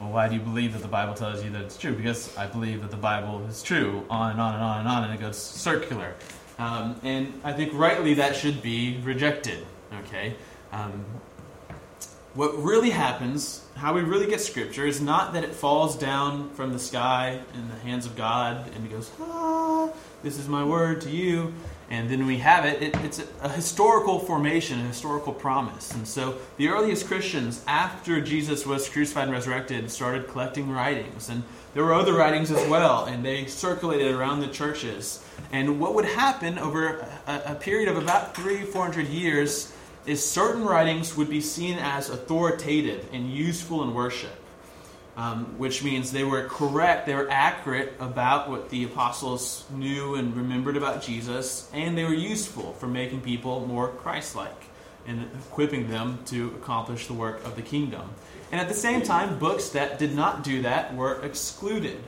Well, 0.00 0.10
why 0.10 0.28
do 0.28 0.34
you 0.34 0.40
believe 0.40 0.74
that 0.74 0.82
the 0.82 0.88
Bible 0.88 1.14
tells 1.14 1.42
you 1.42 1.50
that 1.50 1.62
it's 1.62 1.76
true? 1.76 1.92
Because 1.92 2.36
I 2.36 2.46
believe 2.46 2.82
that 2.82 2.90
the 2.90 2.96
Bible 2.96 3.44
is 3.46 3.62
true. 3.62 4.04
On 4.08 4.30
and 4.30 4.40
on 4.40 4.54
and 4.54 4.62
on 4.62 4.78
and 4.80 4.88
on, 4.88 5.04
and 5.04 5.14
it 5.14 5.20
goes 5.20 5.36
circular. 5.36 6.14
Um, 6.58 7.00
and 7.02 7.40
I 7.44 7.52
think 7.52 7.72
rightly 7.74 8.14
that 8.14 8.36
should 8.36 8.62
be 8.62 8.98
rejected. 9.02 9.64
Okay. 10.04 10.34
Um, 10.72 11.04
what 12.34 12.56
really 12.62 12.90
happens, 12.90 13.64
how 13.74 13.94
we 13.94 14.02
really 14.02 14.26
get 14.26 14.40
Scripture, 14.40 14.86
is 14.86 15.00
not 15.00 15.32
that 15.32 15.44
it 15.44 15.54
falls 15.54 15.96
down 15.96 16.50
from 16.50 16.72
the 16.72 16.78
sky 16.78 17.40
in 17.54 17.68
the 17.68 17.74
hands 17.76 18.06
of 18.06 18.16
God 18.16 18.70
and 18.74 18.84
it 18.84 18.90
goes, 18.90 19.10
ah, 19.20 19.90
this 20.22 20.38
is 20.38 20.48
my 20.48 20.64
word 20.64 21.00
to 21.02 21.10
you 21.10 21.54
and 21.90 22.10
then 22.10 22.26
we 22.26 22.36
have 22.38 22.66
it, 22.66 22.82
it 22.82 22.96
it's 22.96 23.18
a, 23.18 23.24
a, 23.40 23.48
historical 23.48 24.18
formation, 24.18 24.78
a 24.80 24.88
historical 24.88 25.32
promise. 25.32 25.92
And 25.92 26.06
so 26.06 26.36
the 26.58 26.68
earliest 26.68 27.06
Christians, 27.06 27.64
after 27.66 28.20
Jesus 28.20 28.66
was 28.66 28.88
crucified 28.88 29.24
and 29.24 29.32
resurrected, 29.32 29.90
started 29.90 30.28
collecting 30.28 30.70
writings. 30.70 31.30
And 31.30 31.42
there 31.78 31.84
were 31.84 31.94
other 31.94 32.14
writings 32.14 32.50
as 32.50 32.68
well, 32.68 33.04
and 33.04 33.24
they 33.24 33.46
circulated 33.46 34.12
around 34.12 34.40
the 34.40 34.48
churches. 34.48 35.24
And 35.52 35.78
what 35.78 35.94
would 35.94 36.06
happen 36.06 36.58
over 36.58 37.06
a, 37.24 37.52
a 37.52 37.54
period 37.54 37.88
of 37.88 37.96
about 37.96 38.34
three, 38.34 38.64
four 38.64 38.82
hundred 38.82 39.06
years 39.06 39.72
is 40.04 40.28
certain 40.28 40.64
writings 40.64 41.16
would 41.16 41.30
be 41.30 41.40
seen 41.40 41.78
as 41.78 42.10
authoritative 42.10 43.08
and 43.12 43.30
useful 43.30 43.84
in 43.84 43.94
worship. 43.94 44.34
Um, 45.16 45.56
which 45.56 45.84
means 45.84 46.10
they 46.10 46.24
were 46.24 46.48
correct, 46.48 47.06
they 47.06 47.14
were 47.14 47.30
accurate 47.30 47.94
about 48.00 48.50
what 48.50 48.70
the 48.70 48.82
apostles 48.82 49.64
knew 49.70 50.16
and 50.16 50.36
remembered 50.36 50.76
about 50.76 51.00
Jesus, 51.00 51.70
and 51.72 51.96
they 51.96 52.02
were 52.02 52.12
useful 52.12 52.72
for 52.72 52.88
making 52.88 53.20
people 53.20 53.64
more 53.68 53.86
Christ 53.86 54.34
like 54.34 54.64
and 55.06 55.30
equipping 55.46 55.88
them 55.88 56.18
to 56.26 56.48
accomplish 56.60 57.06
the 57.06 57.14
work 57.14 57.44
of 57.44 57.54
the 57.54 57.62
kingdom. 57.62 58.10
And 58.50 58.60
at 58.60 58.68
the 58.68 58.74
same 58.74 59.02
time, 59.02 59.38
books 59.38 59.68
that 59.70 59.98
did 59.98 60.14
not 60.14 60.42
do 60.42 60.62
that 60.62 60.94
were 60.94 61.20
excluded. 61.22 62.02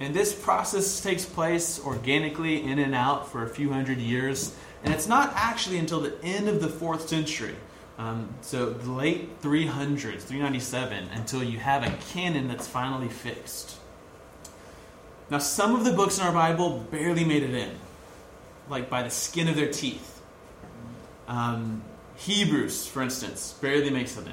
And 0.00 0.12
this 0.12 0.34
process 0.34 1.00
takes 1.00 1.24
place 1.24 1.80
organically 1.84 2.62
in 2.62 2.78
and 2.80 2.94
out 2.94 3.30
for 3.30 3.44
a 3.44 3.48
few 3.48 3.72
hundred 3.72 3.98
years. 3.98 4.54
And 4.82 4.92
it's 4.92 5.06
not 5.06 5.32
actually 5.36 5.78
until 5.78 6.00
the 6.00 6.20
end 6.22 6.48
of 6.48 6.60
the 6.60 6.68
fourth 6.68 7.08
century, 7.08 7.54
um, 7.96 8.28
so 8.40 8.70
the 8.70 8.90
late 8.90 9.40
300s, 9.40 10.22
397, 10.22 11.08
until 11.14 11.44
you 11.44 11.58
have 11.58 11.84
a 11.84 11.96
canon 12.12 12.48
that's 12.48 12.66
finally 12.66 13.08
fixed. 13.08 13.76
Now, 15.30 15.38
some 15.38 15.74
of 15.74 15.84
the 15.84 15.92
books 15.92 16.18
in 16.18 16.24
our 16.24 16.32
Bible 16.32 16.84
barely 16.90 17.24
made 17.24 17.44
it 17.44 17.54
in, 17.54 17.70
like 18.68 18.90
by 18.90 19.02
the 19.04 19.10
skin 19.10 19.48
of 19.48 19.56
their 19.56 19.70
teeth. 19.70 20.20
Um, 21.28 21.82
Hebrews, 22.16 22.86
for 22.86 23.02
instance, 23.02 23.56
barely 23.60 23.90
makes 23.90 24.18
it 24.18 24.26
in. 24.26 24.32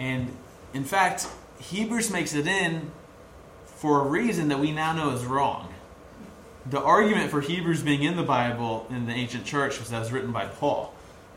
And 0.00 0.36
in 0.74 0.84
fact, 0.84 1.26
Hebrews 1.60 2.10
makes 2.10 2.34
it 2.34 2.46
in 2.46 2.90
for 3.66 4.00
a 4.00 4.08
reason 4.08 4.48
that 4.48 4.58
we 4.58 4.72
now 4.72 4.92
know 4.92 5.10
is 5.10 5.24
wrong. 5.24 5.72
The 6.66 6.80
argument 6.80 7.30
for 7.30 7.40
Hebrews 7.40 7.82
being 7.82 8.02
in 8.02 8.16
the 8.16 8.22
Bible 8.22 8.86
in 8.90 9.06
the 9.06 9.12
ancient 9.12 9.44
church 9.44 9.78
was 9.78 9.90
that 9.90 9.96
it 9.96 10.00
was 10.00 10.12
written 10.12 10.32
by 10.32 10.46
Paul. 10.46 10.92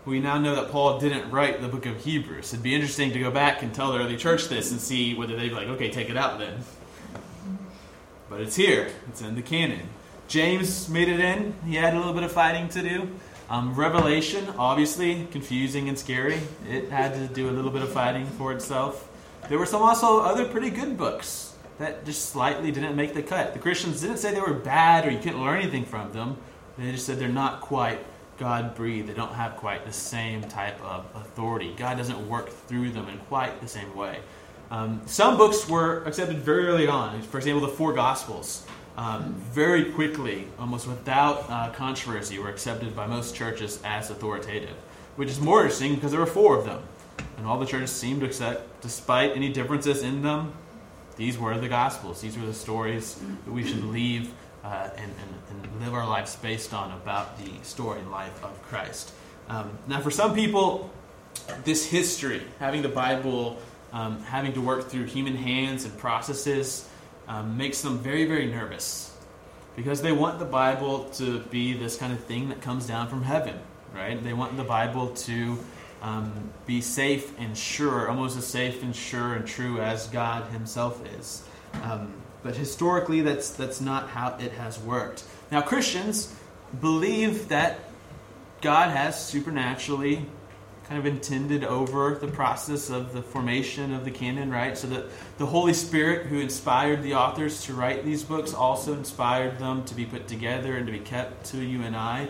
We 0.06 0.20
now 0.20 0.40
know 0.40 0.56
that 0.56 0.72
Paul 0.72 1.00
didn't 1.00 1.30
write 1.30 1.62
the 1.62 1.68
book 1.68 1.86
of 1.86 2.04
Hebrews. 2.04 2.52
It'd 2.52 2.64
be 2.64 2.74
interesting 2.74 3.14
to 3.14 3.20
go 3.20 3.30
back 3.30 3.62
and 3.62 3.74
tell 3.74 3.94
the 3.94 4.00
early 4.00 4.18
church 4.18 4.48
this 4.48 4.72
and 4.72 4.82
see 4.82 5.14
whether 5.14 5.36
they'd 5.36 5.50
be 5.50 5.56
like, 5.56 5.68
okay, 5.68 5.92
take 5.92 6.10
it 6.10 6.18
out 6.18 6.40
then. 6.40 6.64
But 8.30 8.42
it's 8.42 8.56
here, 8.56 8.90
it's 9.10 9.22
in 9.22 9.36
the 9.36 9.42
canon. 9.42 9.88
James 10.28 10.90
made 10.90 11.08
it 11.08 11.20
in. 11.20 11.54
He 11.68 11.76
had 11.76 11.94
a 11.94 11.98
little 11.98 12.14
bit 12.14 12.24
of 12.24 12.32
fighting 12.32 12.68
to 12.70 12.82
do. 12.82 13.10
Um, 13.50 13.76
Revelation, 13.76 14.48
obviously, 14.58 15.28
confusing 15.32 15.90
and 15.90 16.00
scary. 16.00 16.40
It 16.70 16.90
had 16.90 17.14
to 17.16 17.28
do 17.28 17.50
a 17.50 17.52
little 17.52 17.70
bit 17.70 17.82
of 17.84 17.92
fighting 17.92 18.26
for 18.26 18.54
itself. 18.54 19.08
There 19.50 19.58
were 19.58 19.66
some 19.66 19.82
also 19.82 20.22
other 20.22 20.46
pretty 20.46 20.70
good 20.70 20.98
books 20.98 21.54
that 21.78 22.06
just 22.06 22.30
slightly 22.30 22.72
didn't 22.72 22.96
make 22.96 23.14
the 23.14 23.24
cut. 23.24 23.54
The 23.54 23.60
Christians 23.60 24.02
didn't 24.02 24.18
say 24.18 24.34
they 24.34 24.40
were 24.40 24.54
bad 24.54 25.06
or 25.06 25.12
you 25.12 25.20
couldn't 25.20 25.42
learn 25.42 25.60
anything 25.62 25.84
from 25.84 26.12
them. 26.14 26.38
They 26.78 26.92
just 26.92 27.06
said 27.06 27.20
they're 27.20 27.28
not 27.28 27.62
quite 27.62 28.00
God 28.38 28.76
breathed. 28.76 29.08
They 29.08 29.14
don't 29.14 29.34
have 29.34 29.56
quite 29.58 29.86
the 29.86 29.92
same 29.92 30.42
type 30.44 30.82
of 30.84 31.06
authority. 31.16 31.74
God 31.78 31.98
doesn't 31.98 32.28
work 32.28 32.50
through 32.50 32.92
them 32.92 33.08
in 33.08 33.18
quite 33.20 33.62
the 33.62 33.68
same 33.68 33.96
way. 33.96 34.20
Um, 34.72 35.02
some 35.06 35.38
books 35.38 35.68
were 35.68 36.04
accepted 36.06 36.38
very 36.38 36.68
early 36.68 36.88
on. 36.88 37.22
For 37.22 37.38
example, 37.38 37.68
the 37.68 37.74
four 37.74 37.94
Gospels 37.94 38.66
um, 38.98 39.34
very 39.52 39.92
quickly, 39.92 40.48
almost 40.58 40.88
without 40.88 41.50
uh, 41.50 41.72
controversy, 41.72 42.40
were 42.40 42.50
accepted 42.50 42.96
by 42.96 43.06
most 43.06 43.36
churches 43.36 43.80
as 43.84 44.10
authoritative, 44.10 44.76
which 45.18 45.30
is 45.30 45.40
more 45.40 45.62
interesting 45.62 45.96
because 45.96 46.12
there 46.12 46.20
were 46.20 46.26
four 46.26 46.58
of 46.58 46.66
them. 46.66 46.82
And 47.38 47.46
all 47.46 47.60
the 47.60 47.66
churches 47.66 47.92
seemed 47.92 48.22
to 48.22 48.26
accept, 48.28 48.82
despite 48.82 49.36
any 49.36 49.50
differences 49.50 50.04
in 50.04 50.22
them, 50.22 50.54
these 51.16 51.38
were 51.38 51.58
the 51.58 51.68
Gospels. 51.68 52.22
These 52.22 52.38
were 52.38 52.46
the 52.46 52.54
stories 52.54 53.20
that 53.46 53.52
we 53.52 53.68
should 53.68 53.82
believe 53.82 54.34
uh, 54.64 54.90
and, 54.96 55.12
and, 55.12 55.64
and, 55.64 55.82
live 55.82 55.94
our 55.94 56.08
lives 56.08 56.36
based 56.36 56.74
on 56.74 56.92
about 56.92 57.38
the 57.40 57.52
story 57.64 58.00
and 58.00 58.12
life 58.12 58.44
of 58.44 58.62
Christ. 58.64 59.12
Um, 59.50 59.72
now, 59.88 60.00
for 60.00 60.12
some 60.12 60.36
people, 60.36 60.92
this 61.64 61.86
history, 61.86 62.44
having 62.60 62.84
the 62.84 62.90
Bible, 62.90 63.58
um, 63.92 64.22
having 64.24 64.54
to 64.54 64.62
work 64.62 64.90
through 64.90 65.06
human 65.06 65.36
hands 65.36 65.84
and 65.84 65.98
processes, 65.98 66.88
um, 67.28 67.58
makes 67.58 67.82
them 67.82 67.98
very, 68.00 68.26
very 68.26 68.46
nervous 68.46 69.16
because 69.76 70.02
they 70.02 70.12
want 70.12 70.40
the 70.40 70.46
Bible 70.46 71.06
to 71.16 71.40
be 71.40 71.74
this 71.74 71.98
kind 71.98 72.14
of 72.14 72.24
thing 72.26 72.50
that 72.50 72.62
comes 72.62 72.86
down 72.86 73.08
from 73.08 73.24
heaven, 73.24 73.58
right? 73.96 74.22
They 74.22 74.34
want 74.34 74.58
the 74.58 74.64
Bible 74.64 75.10
to 75.10 75.58
um, 76.02 76.52
be 76.66 76.82
safe 76.82 77.38
and 77.40 77.58
sure, 77.58 78.10
almost 78.10 78.38
as 78.38 78.48
safe 78.48 78.84
and 78.84 78.96
sure 78.96 79.34
and 79.34 79.46
true 79.46 79.80
as 79.80 80.08
God 80.08 80.52
Himself 80.52 81.06
is. 81.20 81.44
Um, 81.84 82.14
but 82.44 82.56
historically, 82.56 83.22
that's 83.22 83.52
that's 83.52 83.82
not 83.82 84.10
how 84.10 84.38
it 84.40 84.52
has 84.54 84.80
worked. 84.80 85.24
Now, 85.52 85.62
Christians 85.62 86.36
believe 86.80 87.50
that 87.50 87.80
God 88.62 88.90
has 88.90 89.24
supernaturally 89.24 90.26
kind 90.92 91.00
of 91.00 91.06
intended 91.06 91.64
over 91.64 92.16
the 92.16 92.28
process 92.28 92.90
of 92.90 93.14
the 93.14 93.22
formation 93.22 93.94
of 93.94 94.04
the 94.04 94.12
canon, 94.12 94.52
right? 94.52 94.78
So 94.78 94.88
that 94.88 95.06
the 95.38 95.46
Holy 95.46 95.74
Spirit, 95.74 96.28
who 96.28 96.40
inspired 96.40 97.02
the 97.02 97.14
authors 97.16 97.64
to 97.64 97.74
write 97.74 98.04
these 98.04 98.24
books, 98.24 98.54
also 98.54 98.94
inspired 98.94 99.58
them 99.58 99.86
to 99.86 99.96
be 99.96 100.06
put 100.06 100.28
together 100.28 100.76
and 100.76 100.86
to 100.88 100.92
be 100.92 101.00
kept 101.00 101.46
to 101.52 101.62
you 101.62 101.84
and 101.84 101.96
I. 101.96 102.28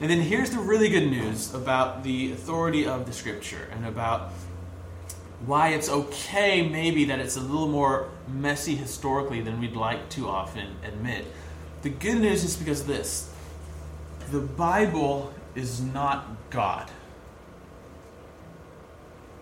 And 0.00 0.10
then 0.10 0.20
here's 0.20 0.50
the 0.50 0.58
really 0.58 0.88
good 0.88 1.08
news 1.08 1.54
about 1.54 2.02
the 2.02 2.32
authority 2.32 2.86
of 2.86 3.06
the 3.06 3.12
Scripture 3.12 3.68
and 3.72 3.86
about 3.86 4.32
why 5.46 5.68
it's 5.68 5.88
okay, 5.88 6.68
maybe, 6.68 7.04
that 7.06 7.20
it's 7.20 7.36
a 7.36 7.40
little 7.40 7.68
more 7.68 8.08
messy 8.28 8.74
historically 8.74 9.40
than 9.40 9.60
we'd 9.60 9.76
like 9.76 10.08
to 10.10 10.28
often 10.28 10.76
admit. 10.84 11.26
The 11.82 11.90
good 11.90 12.18
news 12.18 12.44
is 12.44 12.56
because 12.56 12.80
of 12.80 12.86
this 12.86 13.30
the 14.30 14.40
Bible 14.40 15.32
is 15.54 15.80
not 15.80 16.26
God. 16.50 16.90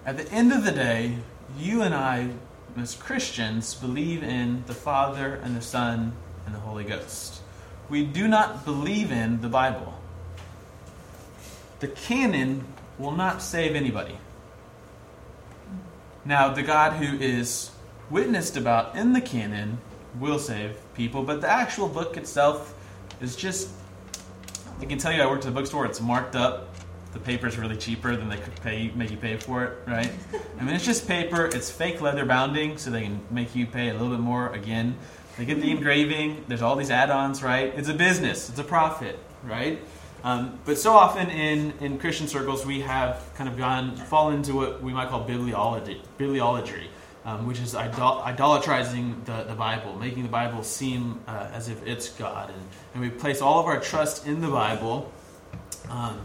At 0.05 0.17
the 0.17 0.31
end 0.33 0.53
of 0.53 0.65
the 0.65 0.73
day, 0.73 1.19
you 1.57 1.83
and 1.83 1.95
I, 1.95 2.31
as 2.77 2.97
Christians, 2.97 3.75
believe 3.75 4.25
in 4.25 4.65
the 4.67 4.75
Father 4.75 5.37
and 5.37 5.57
the 5.57 5.63
Son 5.63 6.13
and 6.45 6.55
the 6.55 6.59
Holy 6.59 6.85
Ghost. 6.85 7.41
We 7.89 8.05
do 8.05 8.27
not 8.27 8.65
believe 8.65 9.13
in 9.13 9.41
the 9.41 9.49
Bible. 9.49 10.02
The 11.83 11.89
canon 11.89 12.65
will 12.97 13.11
not 13.11 13.43
save 13.43 13.75
anybody. 13.75 14.17
Now, 16.25 16.55
the 16.55 16.63
God 16.63 16.93
who 16.93 17.19
is 17.19 17.73
witnessed 18.09 18.57
about 18.57 18.95
in 18.95 19.15
the 19.15 19.21
canon 19.21 19.79
will 20.21 20.39
save 20.39 20.77
people, 20.95 21.25
but 21.25 21.41
the 21.41 21.51
actual 21.51 21.89
book 21.89 22.17
itself 22.17 22.77
is 23.21 23.35
just. 23.35 23.71
I 24.81 24.85
can 24.85 24.99
tell 24.99 25.13
you, 25.13 25.23
I 25.23 25.27
worked 25.27 25.45
at 25.45 25.49
a 25.49 25.55
bookstore, 25.55 25.85
it's 25.85 26.01
marked 26.01 26.37
up 26.37 26.73
the 27.13 27.19
paper 27.19 27.49
is 27.49 27.59
really 27.59 27.77
cheaper 27.77 28.15
than 28.15 28.29
they 28.29 28.37
could 28.37 28.55
pay 28.63 28.93
make 28.95 29.11
you 29.11 29.17
pay 29.17 29.37
for 29.37 29.65
it, 29.65 29.79
right? 29.89 30.13
I 30.61 30.63
mean, 30.63 30.77
it's 30.77 30.85
just 30.85 31.09
paper. 31.09 31.47
It's 31.47 31.69
fake 31.69 32.01
leather 32.01 32.25
bounding, 32.25 32.79
so 32.79 32.91
they 32.91 33.03
can 33.03 33.21
make 33.29 33.57
you 33.57 33.67
pay 33.67 33.89
a 33.89 33.93
little 33.93 34.11
bit 34.11 34.21
more. 34.21 34.51
Again, 34.53 34.97
they 35.37 35.45
get 35.45 35.61
the 35.61 35.73
engraving. 35.73 36.45
There's 36.47 36.63
all 36.63 36.77
these 36.77 36.93
add-ons, 36.93 37.43
right? 37.43 37.75
It's 37.77 37.89
a 37.89 37.95
business. 37.95 38.49
It's 38.49 38.61
a 38.61 38.65
profit, 38.65 39.19
right? 39.43 39.83
Um, 40.25 40.59
but 40.65 40.79
so 40.79 40.93
often 40.93 41.31
in, 41.31 41.73
in 41.81 41.99
Christian 41.99 42.29
circles, 42.29 42.65
we 42.65 42.81
have 42.81 43.23
kind 43.35 43.49
of 43.49 43.57
gone 43.57 43.97
fall 43.97 44.31
into 44.31 44.55
what 44.55 44.83
we 44.83 44.93
might 44.93 45.09
call 45.09 45.27
bibliology, 45.27 46.01
bibliolatry, 46.17 46.87
um, 47.25 47.47
which 47.47 47.61
is 47.61 47.75
idol- 47.75 48.23
idolatrizing 48.25 49.25
the, 49.25 49.45
the 49.45 49.55
Bible, 49.55 49.99
making 49.99 50.23
the 50.23 50.29
Bible 50.29 50.63
seem 50.63 51.21
uh, 51.27 51.49
as 51.53 51.69
if 51.69 51.85
it's 51.87 52.11
God, 52.11 52.51
and, 52.51 52.63
and 52.95 53.03
we 53.03 53.11
place 53.11 53.41
all 53.41 53.59
of 53.59 53.67
our 53.67 53.81
trust 53.81 54.27
in 54.27 54.41
the 54.41 54.49
Bible. 54.49 55.13
Um, 55.91 56.21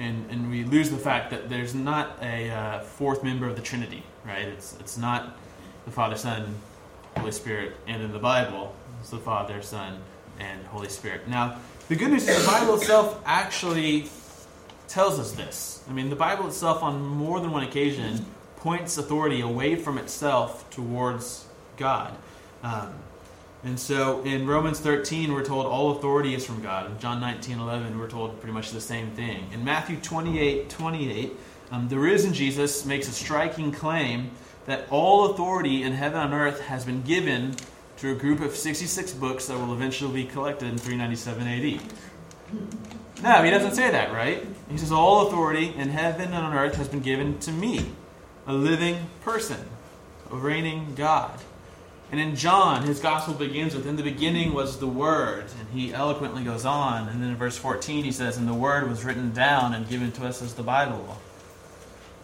and, 0.00 0.28
and 0.30 0.50
we 0.50 0.64
lose 0.64 0.90
the 0.90 0.96
fact 0.96 1.30
that 1.30 1.48
there's 1.48 1.74
not 1.74 2.18
a 2.22 2.50
uh, 2.50 2.80
fourth 2.80 3.22
member 3.22 3.46
of 3.46 3.56
the 3.56 3.62
Trinity, 3.62 4.02
right? 4.24 4.48
It's, 4.48 4.76
it's 4.80 4.96
not 4.96 5.36
the 5.84 5.90
Father, 5.90 6.16
Son, 6.16 6.54
Holy 7.18 7.32
Spirit, 7.32 7.76
and 7.86 8.02
in 8.02 8.12
the 8.12 8.18
Bible, 8.18 8.74
it's 9.00 9.10
the 9.10 9.18
Father, 9.18 9.60
Son, 9.62 10.00
and 10.40 10.64
Holy 10.66 10.88
Spirit. 10.88 11.28
Now, 11.28 11.58
the 11.92 11.98
good 11.98 12.10
news 12.10 12.26
is 12.26 12.42
the 12.42 12.50
Bible 12.50 12.76
itself 12.76 13.20
actually 13.26 14.08
tells 14.88 15.18
us 15.18 15.32
this. 15.32 15.84
I 15.90 15.92
mean, 15.92 16.08
the 16.08 16.16
Bible 16.16 16.46
itself, 16.46 16.82
on 16.82 17.04
more 17.04 17.38
than 17.38 17.50
one 17.50 17.64
occasion, 17.64 18.24
points 18.56 18.96
authority 18.96 19.42
away 19.42 19.76
from 19.76 19.98
itself 19.98 20.70
towards 20.70 21.44
God. 21.76 22.14
Um, 22.62 22.94
and 23.62 23.78
so 23.78 24.22
in 24.22 24.46
Romans 24.46 24.80
13, 24.80 25.34
we're 25.34 25.44
told 25.44 25.66
all 25.66 25.90
authority 25.90 26.34
is 26.34 26.46
from 26.46 26.62
God. 26.62 26.90
In 26.90 26.98
John 26.98 27.20
19, 27.20 27.58
11, 27.58 27.98
we're 27.98 28.08
told 28.08 28.40
pretty 28.40 28.54
much 28.54 28.70
the 28.70 28.80
same 28.80 29.10
thing. 29.10 29.46
In 29.52 29.62
Matthew 29.62 29.98
28, 29.98 30.70
28, 30.70 31.32
um, 31.72 31.90
the 31.90 31.98
risen 31.98 32.32
Jesus 32.32 32.86
makes 32.86 33.06
a 33.06 33.12
striking 33.12 33.70
claim 33.70 34.30
that 34.64 34.86
all 34.88 35.30
authority 35.30 35.82
in 35.82 35.92
heaven 35.92 36.22
and 36.22 36.32
earth 36.32 36.60
has 36.62 36.86
been 36.86 37.02
given 37.02 37.54
to 38.02 38.10
a 38.10 38.14
group 38.16 38.40
of 38.40 38.56
66 38.56 39.12
books 39.12 39.46
that 39.46 39.56
will 39.56 39.72
eventually 39.72 40.24
be 40.24 40.28
collected 40.28 40.68
in 40.68 40.76
397 40.76 41.46
AD. 41.46 41.80
No, 43.22 43.44
he 43.44 43.50
doesn't 43.50 43.76
say 43.76 43.92
that, 43.92 44.12
right? 44.12 44.44
He 44.68 44.76
says, 44.76 44.90
All 44.90 45.28
authority 45.28 45.72
in 45.76 45.88
heaven 45.88 46.32
and 46.32 46.34
on 46.34 46.52
earth 46.52 46.74
has 46.74 46.88
been 46.88 46.98
given 46.98 47.38
to 47.38 47.52
me, 47.52 47.92
a 48.48 48.54
living 48.54 49.08
person, 49.20 49.68
a 50.32 50.34
reigning 50.34 50.96
God. 50.96 51.38
And 52.10 52.18
in 52.18 52.34
John, 52.34 52.82
his 52.82 52.98
gospel 52.98 53.34
begins 53.34 53.72
with, 53.72 53.86
In 53.86 53.94
the 53.94 54.02
beginning 54.02 54.52
was 54.52 54.80
the 54.80 54.88
Word. 54.88 55.44
And 55.60 55.68
he 55.72 55.94
eloquently 55.94 56.42
goes 56.42 56.64
on. 56.64 57.06
And 57.06 57.22
then 57.22 57.30
in 57.30 57.36
verse 57.36 57.56
14, 57.56 58.02
he 58.02 58.10
says, 58.10 58.36
And 58.36 58.48
the 58.48 58.52
Word 58.52 58.88
was 58.88 59.04
written 59.04 59.32
down 59.32 59.74
and 59.74 59.88
given 59.88 60.10
to 60.10 60.26
us 60.26 60.42
as 60.42 60.54
the 60.54 60.64
Bible. 60.64 61.18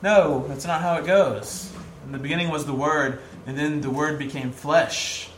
No, 0.03 0.45
that's 0.49 0.67
not 0.67 0.81
how 0.81 0.97
it 0.97 1.07
goes. 1.07 1.73
In 2.05 2.11
the 2.11 2.19
beginning 2.19 2.51
was 2.51 2.67
the 2.67 2.75
Word, 2.75 3.21
and 3.47 3.57
then 3.57 3.81
the 3.81 3.91
Word 3.91 4.19
became 4.19 4.51
flesh. 4.51 5.31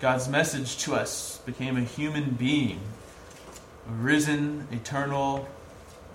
God's 0.00 0.28
message 0.28 0.76
to 0.84 0.94
us 0.94 1.38
became 1.44 1.76
a 1.76 1.80
human 1.80 2.30
being, 2.30 2.78
a 3.88 3.92
risen, 3.92 4.68
eternal, 4.70 5.48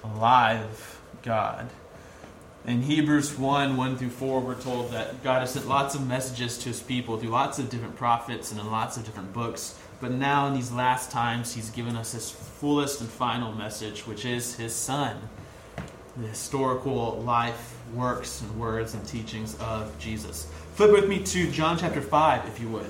alive 0.06 1.02
God. 1.22 1.70
In 2.66 2.84
Hebrews 2.84 3.38
1 3.38 3.76
1 3.76 3.98
through 3.98 4.10
4, 4.10 4.40
we're 4.40 4.56
told 4.56 4.92
that 4.92 5.22
God 5.22 5.42
has 5.42 5.52
sent 5.52 5.68
lots 5.68 5.96
of 5.96 6.08
messages 6.08 6.58
to 6.60 6.70
his 6.70 6.80
people 6.80 7.18
through 7.18 7.32
lots 7.32 7.60
of 7.60 7.70
different 7.70 7.98
prophets 7.98 8.52
and 8.52 8.62
in 8.62 8.72
lots 8.72 8.96
of 8.96 9.04
different 9.04 9.34
books. 9.34 9.78
But 10.00 10.12
now, 10.12 10.48
in 10.48 10.54
these 10.54 10.72
last 10.72 11.12
times, 11.12 11.54
he's 11.54 11.70
given 11.70 11.98
us 11.98 12.14
his 12.14 12.30
fullest 12.30 13.02
and 13.02 13.10
final 13.10 13.52
message, 13.52 14.08
which 14.08 14.24
is 14.24 14.56
his 14.56 14.74
Son. 14.74 15.18
The 16.16 16.28
historical 16.28 17.22
life, 17.24 17.76
works, 17.94 18.40
and 18.40 18.58
words 18.58 18.94
and 18.94 19.06
teachings 19.06 19.58
of 19.60 19.98
Jesus. 20.00 20.48
Flip 20.76 20.92
with 20.92 21.10
me 21.10 21.22
to 21.24 21.52
John 21.52 21.78
chapter 21.78 22.02
5, 22.02 22.48
if 22.48 22.62
you 22.62 22.70
would. 22.70 22.90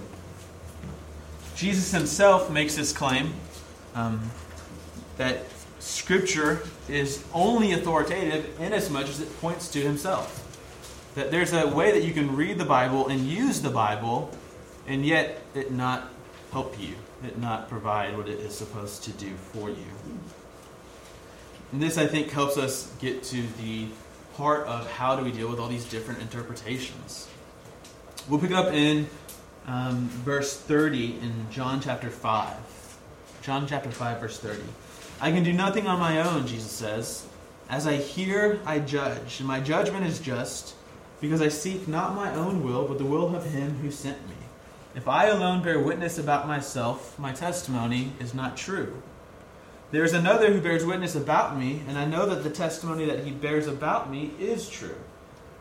Jesus 1.55 1.91
himself 1.91 2.49
makes 2.49 2.75
this 2.75 2.91
claim 2.91 3.33
um, 3.95 4.21
that 5.17 5.45
Scripture 5.79 6.63
is 6.87 7.23
only 7.33 7.73
authoritative 7.73 8.59
inasmuch 8.59 9.07
as 9.07 9.19
it 9.19 9.41
points 9.41 9.69
to 9.69 9.79
himself. 9.79 10.39
That 11.15 11.29
there's 11.29 11.53
a 11.53 11.67
way 11.67 11.91
that 11.91 12.03
you 12.03 12.13
can 12.13 12.35
read 12.35 12.57
the 12.57 12.65
Bible 12.65 13.07
and 13.09 13.21
use 13.21 13.61
the 13.61 13.69
Bible, 13.69 14.31
and 14.87 15.05
yet 15.05 15.41
it 15.53 15.71
not 15.71 16.09
help 16.51 16.79
you, 16.79 16.95
it 17.23 17.37
not 17.37 17.69
provide 17.69 18.17
what 18.17 18.29
it 18.29 18.39
is 18.39 18.55
supposed 18.55 19.03
to 19.03 19.11
do 19.11 19.35
for 19.35 19.69
you. 19.69 19.85
And 21.71 21.81
this, 21.81 21.97
I 21.97 22.07
think, 22.07 22.29
helps 22.29 22.57
us 22.57 22.91
get 22.99 23.23
to 23.23 23.41
the 23.61 23.87
part 24.35 24.65
of 24.67 24.89
how 24.91 25.15
do 25.15 25.23
we 25.23 25.31
deal 25.31 25.49
with 25.49 25.59
all 25.59 25.67
these 25.67 25.85
different 25.85 26.21
interpretations. 26.21 27.27
We'll 28.29 28.39
pick 28.39 28.51
it 28.51 28.55
up 28.55 28.73
in 28.73 29.07
um, 29.67 30.09
verse 30.09 30.57
30 30.57 31.19
in 31.19 31.47
John 31.51 31.79
chapter 31.79 32.09
5. 32.09 32.97
John 33.41 33.67
chapter 33.67 33.91
5, 33.91 34.19
verse 34.19 34.39
30. 34.39 34.61
I 35.21 35.31
can 35.31 35.43
do 35.43 35.53
nothing 35.53 35.87
on 35.87 35.99
my 35.99 36.21
own, 36.21 36.47
Jesus 36.47 36.71
says. 36.71 37.25
As 37.69 37.87
I 37.87 37.95
hear, 37.95 38.59
I 38.65 38.79
judge, 38.79 39.39
and 39.39 39.47
my 39.47 39.59
judgment 39.59 40.05
is 40.05 40.19
just, 40.19 40.75
because 41.21 41.41
I 41.41 41.47
seek 41.47 41.87
not 41.87 42.15
my 42.15 42.33
own 42.35 42.63
will, 42.63 42.87
but 42.87 42.97
the 42.97 43.05
will 43.05 43.35
of 43.35 43.45
him 43.51 43.77
who 43.77 43.89
sent 43.89 44.27
me. 44.27 44.35
If 44.95 45.07
I 45.07 45.27
alone 45.27 45.63
bear 45.63 45.79
witness 45.79 46.17
about 46.17 46.47
myself, 46.47 47.17
my 47.17 47.31
testimony 47.31 48.11
is 48.19 48.33
not 48.33 48.57
true. 48.57 49.01
There 49.91 50.03
is 50.03 50.13
another 50.13 50.51
who 50.51 50.61
bears 50.61 50.85
witness 50.85 51.15
about 51.15 51.57
me, 51.57 51.81
and 51.87 51.97
I 51.97 52.05
know 52.05 52.25
that 52.27 52.43
the 52.43 52.49
testimony 52.49 53.05
that 53.05 53.23
he 53.23 53.31
bears 53.31 53.67
about 53.67 54.09
me 54.11 54.31
is 54.39 54.67
true. 54.67 54.97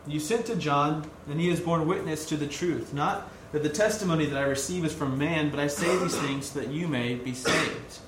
You 0.06 0.20
sent 0.20 0.46
to 0.46 0.56
John, 0.56 1.08
and 1.28 1.40
he 1.40 1.48
has 1.50 1.60
borne 1.60 1.86
witness 1.86 2.26
to 2.26 2.36
the 2.36 2.46
truth. 2.46 2.92
Not 2.92 3.30
that 3.52 3.62
the 3.62 3.68
testimony 3.68 4.24
that 4.24 4.38
I 4.38 4.46
receive 4.46 4.84
is 4.84 4.94
from 4.94 5.18
man, 5.18 5.50
but 5.50 5.60
I 5.60 5.66
say 5.66 5.98
these 5.98 6.16
things 6.16 6.46
so 6.46 6.60
that 6.60 6.70
you 6.70 6.88
may 6.88 7.14
be 7.14 7.34
saved. 7.34 7.98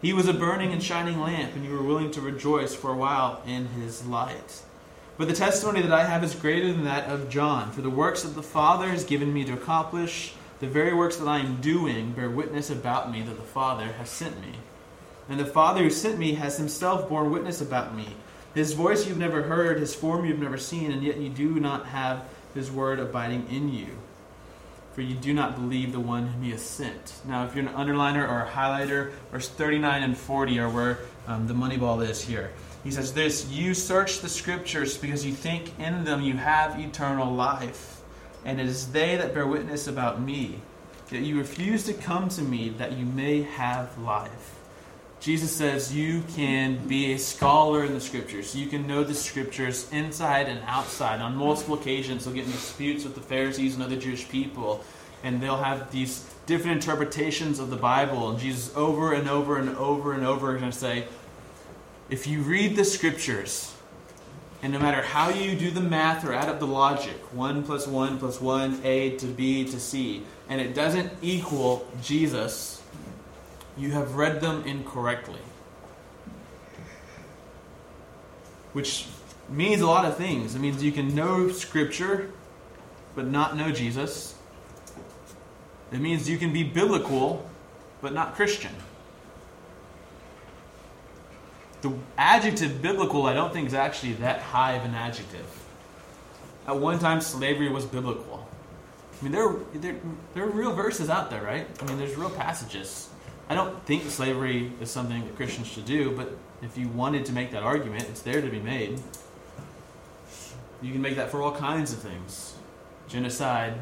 He 0.00 0.12
was 0.12 0.28
a 0.28 0.32
burning 0.32 0.72
and 0.72 0.82
shining 0.82 1.20
lamp, 1.20 1.54
and 1.56 1.64
you 1.64 1.72
were 1.72 1.82
willing 1.82 2.12
to 2.12 2.20
rejoice 2.20 2.74
for 2.74 2.90
a 2.90 2.96
while 2.96 3.42
in 3.44 3.66
his 3.66 4.06
light. 4.06 4.62
But 5.18 5.26
the 5.28 5.34
testimony 5.34 5.82
that 5.82 5.92
I 5.92 6.04
have 6.04 6.22
is 6.22 6.34
greater 6.34 6.72
than 6.72 6.84
that 6.84 7.08
of 7.08 7.28
John, 7.28 7.72
for 7.72 7.80
the 7.80 7.90
works 7.90 8.22
that 8.22 8.36
the 8.36 8.42
Father 8.42 8.88
has 8.88 9.04
given 9.04 9.34
me 9.34 9.44
to 9.44 9.52
accomplish, 9.52 10.34
the 10.60 10.68
very 10.68 10.94
works 10.94 11.16
that 11.16 11.28
I 11.28 11.40
am 11.40 11.60
doing, 11.60 12.12
bear 12.12 12.30
witness 12.30 12.70
about 12.70 13.10
me 13.10 13.22
that 13.22 13.36
the 13.36 13.42
Father 13.42 13.86
has 13.98 14.10
sent 14.10 14.40
me. 14.40 14.58
And 15.28 15.40
the 15.40 15.46
Father 15.46 15.82
who 15.82 15.90
sent 15.90 16.18
me 16.18 16.34
has 16.34 16.58
himself 16.58 17.08
borne 17.08 17.32
witness 17.32 17.60
about 17.60 17.96
me. 17.96 18.08
His 18.54 18.74
voice 18.74 19.08
you've 19.08 19.18
never 19.18 19.42
heard, 19.42 19.80
his 19.80 19.94
form 19.94 20.24
you've 20.24 20.38
never 20.38 20.58
seen, 20.58 20.92
and 20.92 21.02
yet 21.02 21.16
you 21.16 21.30
do 21.30 21.58
not 21.58 21.86
have 21.86 22.22
his 22.54 22.70
word 22.70 23.00
abiding 23.00 23.48
in 23.50 23.72
you 23.72 23.88
for 24.94 25.02
you 25.02 25.14
do 25.14 25.34
not 25.34 25.56
believe 25.56 25.92
the 25.92 26.00
one 26.00 26.28
whom 26.28 26.42
he 26.42 26.50
has 26.52 26.62
sent. 26.62 27.14
Now, 27.26 27.44
if 27.44 27.54
you're 27.54 27.66
an 27.66 27.74
underliner 27.74 28.28
or 28.28 28.42
a 28.42 28.48
highlighter, 28.48 29.10
verse 29.32 29.48
39 29.48 30.02
and 30.02 30.16
40 30.16 30.58
are 30.60 30.70
where 30.70 30.98
um, 31.26 31.48
the 31.48 31.54
money 31.54 31.76
ball 31.76 32.00
is 32.00 32.22
here. 32.22 32.52
He 32.84 32.90
says 32.90 33.12
this 33.12 33.48
You 33.48 33.74
search 33.74 34.20
the 34.20 34.28
scriptures 34.28 34.96
because 34.96 35.26
you 35.26 35.32
think 35.32 35.78
in 35.80 36.04
them 36.04 36.20
you 36.20 36.34
have 36.34 36.78
eternal 36.78 37.32
life, 37.32 38.02
and 38.44 38.60
it 38.60 38.66
is 38.66 38.92
they 38.92 39.16
that 39.16 39.34
bear 39.34 39.46
witness 39.46 39.88
about 39.88 40.20
me. 40.20 40.60
Yet 41.10 41.22
you 41.22 41.38
refuse 41.38 41.84
to 41.84 41.92
come 41.92 42.28
to 42.30 42.42
me 42.42 42.68
that 42.70 42.92
you 42.92 43.04
may 43.04 43.42
have 43.42 43.98
life. 43.98 44.60
Jesus 45.24 45.56
says 45.56 45.90
you 45.90 46.22
can 46.36 46.86
be 46.86 47.14
a 47.14 47.18
scholar 47.18 47.82
in 47.82 47.94
the 47.94 48.00
scriptures. 48.00 48.54
You 48.54 48.66
can 48.66 48.86
know 48.86 49.04
the 49.04 49.14
scriptures 49.14 49.90
inside 49.90 50.48
and 50.48 50.60
outside. 50.66 51.22
On 51.22 51.34
multiple 51.34 51.76
occasions, 51.76 52.26
they'll 52.26 52.34
get 52.34 52.44
in 52.44 52.52
disputes 52.52 53.04
with 53.04 53.14
the 53.14 53.22
Pharisees 53.22 53.72
and 53.72 53.82
other 53.82 53.96
Jewish 53.96 54.28
people, 54.28 54.84
and 55.22 55.40
they'll 55.40 55.56
have 55.56 55.90
these 55.90 56.30
different 56.44 56.82
interpretations 56.82 57.58
of 57.58 57.70
the 57.70 57.76
Bible. 57.76 58.28
And 58.28 58.38
Jesus, 58.38 58.76
over 58.76 59.14
and 59.14 59.26
over 59.26 59.56
and 59.56 59.74
over 59.78 60.12
and 60.12 60.26
over, 60.26 60.56
is 60.56 60.60
going 60.60 60.72
to 60.72 60.78
say, 60.78 61.06
if 62.10 62.26
you 62.26 62.42
read 62.42 62.76
the 62.76 62.84
scriptures, 62.84 63.74
and 64.62 64.74
no 64.74 64.78
matter 64.78 65.00
how 65.00 65.30
you 65.30 65.58
do 65.58 65.70
the 65.70 65.80
math 65.80 66.26
or 66.26 66.34
add 66.34 66.50
up 66.50 66.60
the 66.60 66.66
logic, 66.66 67.16
1 67.32 67.62
plus 67.62 67.86
1 67.86 68.18
plus 68.18 68.42
1, 68.42 68.82
A 68.84 69.16
to 69.16 69.26
B 69.26 69.64
to 69.64 69.80
C, 69.80 70.22
and 70.50 70.60
it 70.60 70.74
doesn't 70.74 71.10
equal 71.22 71.88
Jesus, 72.02 72.73
you 73.76 73.90
have 73.92 74.14
read 74.14 74.40
them 74.40 74.64
incorrectly. 74.64 75.40
Which 78.72 79.06
means 79.48 79.80
a 79.80 79.86
lot 79.86 80.04
of 80.04 80.16
things. 80.16 80.54
It 80.54 80.60
means 80.60 80.82
you 80.82 80.92
can 80.92 81.14
know 81.14 81.50
Scripture, 81.50 82.30
but 83.14 83.26
not 83.26 83.56
know 83.56 83.70
Jesus. 83.70 84.34
It 85.92 86.00
means 86.00 86.28
you 86.28 86.38
can 86.38 86.52
be 86.52 86.62
biblical, 86.64 87.48
but 88.00 88.12
not 88.12 88.34
Christian. 88.34 88.72
The 91.82 91.92
adjective 92.16 92.80
biblical, 92.80 93.26
I 93.26 93.34
don't 93.34 93.52
think, 93.52 93.68
is 93.68 93.74
actually 93.74 94.14
that 94.14 94.40
high 94.40 94.72
of 94.72 94.84
an 94.84 94.94
adjective. 94.94 95.46
At 96.66 96.78
one 96.78 96.98
time, 96.98 97.20
slavery 97.20 97.68
was 97.68 97.84
biblical. 97.84 98.48
I 99.20 99.22
mean, 99.22 99.32
there, 99.32 99.54
there, 99.74 99.96
there 100.32 100.44
are 100.44 100.50
real 100.50 100.72
verses 100.72 101.10
out 101.10 101.30
there, 101.30 101.42
right? 101.42 101.66
I 101.80 101.84
mean, 101.84 101.98
there's 101.98 102.16
real 102.16 102.30
passages 102.30 103.10
I 103.48 103.54
don't 103.54 103.84
think 103.84 104.08
slavery 104.08 104.72
is 104.80 104.90
something 104.90 105.22
that 105.24 105.36
Christians 105.36 105.66
should 105.66 105.84
do, 105.84 106.10
but 106.16 106.36
if 106.62 106.78
you 106.78 106.88
wanted 106.88 107.26
to 107.26 107.32
make 107.32 107.50
that 107.52 107.62
argument, 107.62 108.04
it's 108.04 108.22
there 108.22 108.40
to 108.40 108.48
be 108.48 108.58
made. 108.58 109.00
You 110.80 110.92
can 110.92 111.02
make 111.02 111.16
that 111.16 111.30
for 111.30 111.42
all 111.42 111.52
kinds 111.52 111.92
of 111.92 111.98
things 111.98 112.54
genocide, 113.06 113.74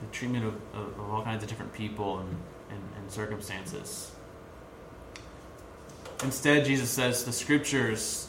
the 0.00 0.06
treatment 0.12 0.44
of, 0.44 0.54
of, 0.74 0.98
of 0.98 1.10
all 1.10 1.22
kinds 1.22 1.44
of 1.44 1.48
different 1.48 1.72
people 1.72 2.18
and, 2.18 2.36
and, 2.70 2.82
and 2.98 3.10
circumstances. 3.10 4.10
Instead, 6.24 6.64
Jesus 6.64 6.90
says 6.90 7.24
the 7.24 7.32
scriptures, 7.32 8.28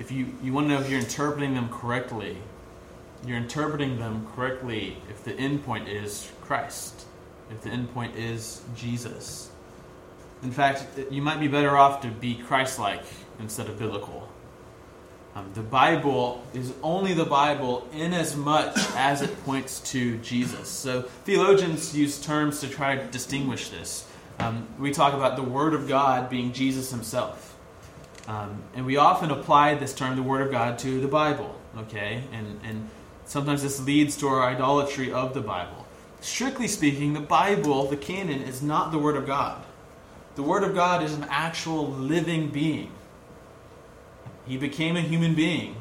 if 0.00 0.10
you, 0.10 0.34
you 0.42 0.52
want 0.52 0.66
to 0.68 0.74
know 0.74 0.80
if 0.80 0.90
you're 0.90 0.98
interpreting 0.98 1.54
them 1.54 1.68
correctly, 1.68 2.38
you're 3.24 3.36
interpreting 3.36 4.00
them 4.00 4.26
correctly 4.34 4.96
if 5.08 5.22
the 5.22 5.32
end 5.34 5.64
point 5.64 5.88
is 5.88 6.30
Christ 6.40 7.06
if 7.52 7.60
the 7.62 7.70
endpoint 7.70 8.16
is 8.16 8.62
Jesus. 8.74 9.50
In 10.42 10.50
fact, 10.50 10.84
you 11.10 11.22
might 11.22 11.38
be 11.38 11.48
better 11.48 11.76
off 11.76 12.00
to 12.02 12.08
be 12.08 12.34
Christ 12.34 12.78
like 12.78 13.02
instead 13.38 13.68
of 13.68 13.78
biblical. 13.78 14.28
Um, 15.34 15.50
the 15.54 15.62
Bible 15.62 16.44
is 16.52 16.72
only 16.82 17.14
the 17.14 17.24
Bible 17.24 17.88
in 17.94 18.12
as 18.12 18.36
much 18.36 18.76
as 18.96 19.22
it 19.22 19.44
points 19.44 19.80
to 19.92 20.18
Jesus. 20.18 20.68
So 20.68 21.02
theologians 21.24 21.96
use 21.96 22.20
terms 22.20 22.60
to 22.60 22.68
try 22.68 22.96
to 22.96 23.04
distinguish 23.06 23.68
this. 23.68 24.06
Um, 24.38 24.66
we 24.78 24.90
talk 24.90 25.14
about 25.14 25.36
the 25.36 25.42
Word 25.42 25.74
of 25.74 25.88
God 25.88 26.28
being 26.28 26.52
Jesus 26.52 26.90
himself. 26.90 27.56
Um, 28.28 28.62
and 28.74 28.84
we 28.84 28.96
often 28.96 29.30
apply 29.30 29.76
this 29.76 29.94
term, 29.94 30.16
the 30.16 30.22
Word 30.22 30.42
of 30.42 30.50
God, 30.50 30.78
to 30.80 31.00
the 31.00 31.08
Bible. 31.08 31.54
Okay? 31.78 32.24
And, 32.32 32.60
and 32.64 32.90
sometimes 33.24 33.62
this 33.62 33.80
leads 33.80 34.16
to 34.18 34.28
our 34.28 34.42
idolatry 34.42 35.12
of 35.12 35.32
the 35.32 35.40
Bible 35.40 35.81
strictly 36.22 36.68
speaking, 36.68 37.12
the 37.12 37.20
Bible, 37.20 37.86
the 37.88 37.96
canon, 37.96 38.42
is 38.42 38.62
not 38.62 38.92
the 38.92 38.98
Word 38.98 39.16
of 39.16 39.26
God. 39.26 39.62
The 40.34 40.42
Word 40.42 40.62
of 40.62 40.74
God 40.74 41.02
is 41.02 41.12
an 41.12 41.26
actual 41.28 41.88
living 41.88 42.48
being. 42.48 42.90
He 44.46 44.56
became 44.56 44.96
a 44.96 45.00
human 45.00 45.34
being. 45.34 45.76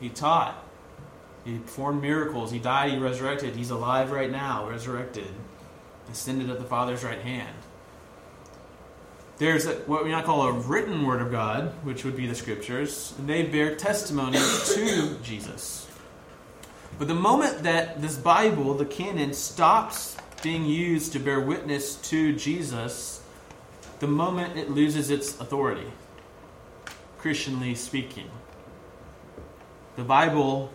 He 0.00 0.08
taught. 0.08 0.64
He 1.44 1.58
performed 1.58 2.02
miracles. 2.02 2.50
He 2.50 2.58
died. 2.58 2.92
He 2.92 2.98
resurrected. 2.98 3.56
He's 3.56 3.70
alive 3.70 4.10
right 4.10 4.30
now, 4.30 4.68
resurrected, 4.68 5.28
ascended 6.10 6.50
at 6.50 6.58
the 6.58 6.64
Father's 6.64 7.04
right 7.04 7.20
hand. 7.20 7.56
There's 9.38 9.64
a, 9.64 9.72
what 9.86 10.04
we 10.04 10.10
might 10.10 10.26
call 10.26 10.42
a 10.42 10.52
written 10.52 11.06
Word 11.06 11.22
of 11.22 11.30
God, 11.30 11.72
which 11.82 12.04
would 12.04 12.16
be 12.16 12.26
the 12.26 12.34
Scriptures, 12.34 13.14
and 13.18 13.26
they 13.26 13.42
bear 13.42 13.74
testimony 13.74 14.38
to 14.74 15.16
Jesus. 15.22 15.89
But 17.00 17.08
the 17.08 17.14
moment 17.14 17.62
that 17.62 18.02
this 18.02 18.18
Bible, 18.18 18.74
the 18.74 18.84
canon, 18.84 19.32
stops 19.32 20.18
being 20.42 20.66
used 20.66 21.14
to 21.14 21.18
bear 21.18 21.40
witness 21.40 21.96
to 22.10 22.34
Jesus, 22.34 23.22
the 24.00 24.06
moment 24.06 24.58
it 24.58 24.68
loses 24.68 25.08
its 25.08 25.40
authority, 25.40 25.90
Christianly 27.16 27.74
speaking. 27.74 28.30
The 29.96 30.02
Bible 30.02 30.70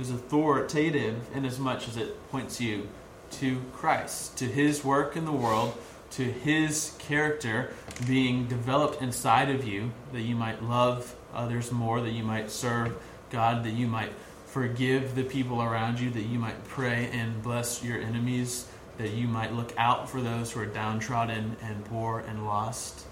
is 0.00 0.08
authoritative 0.08 1.16
in 1.34 1.44
as 1.44 1.58
much 1.58 1.86
as 1.86 1.98
it 1.98 2.30
points 2.30 2.58
you 2.58 2.88
to 3.32 3.60
Christ, 3.74 4.38
to 4.38 4.46
his 4.46 4.82
work 4.84 5.18
in 5.18 5.26
the 5.26 5.32
world, 5.32 5.76
to 6.12 6.24
his 6.24 6.96
character 6.98 7.74
being 8.06 8.46
developed 8.46 9.02
inside 9.02 9.50
of 9.50 9.66
you, 9.68 9.90
that 10.14 10.22
you 10.22 10.34
might 10.34 10.62
love 10.62 11.14
others 11.34 11.70
more, 11.70 12.00
that 12.00 12.12
you 12.12 12.24
might 12.24 12.50
serve 12.50 12.96
God, 13.28 13.64
that 13.64 13.74
you 13.74 13.86
might 13.86 14.12
forgive 14.46 15.14
the 15.14 15.24
people 15.24 15.62
around 15.62 16.00
you, 16.00 16.10
that 16.10 16.22
you 16.22 16.38
might 16.38 16.64
pray 16.64 17.10
and 17.12 17.42
bless 17.42 17.84
your 17.84 18.00
enemies, 18.00 18.66
that 18.98 19.10
you 19.10 19.28
might 19.28 19.52
look 19.52 19.74
out 19.76 20.08
for 20.08 20.20
those 20.20 20.52
who 20.52 20.60
are 20.60 20.66
downtrodden 20.66 21.56
and 21.62 21.84
poor 21.84 22.20
and 22.20 22.46
lost. 22.46 23.04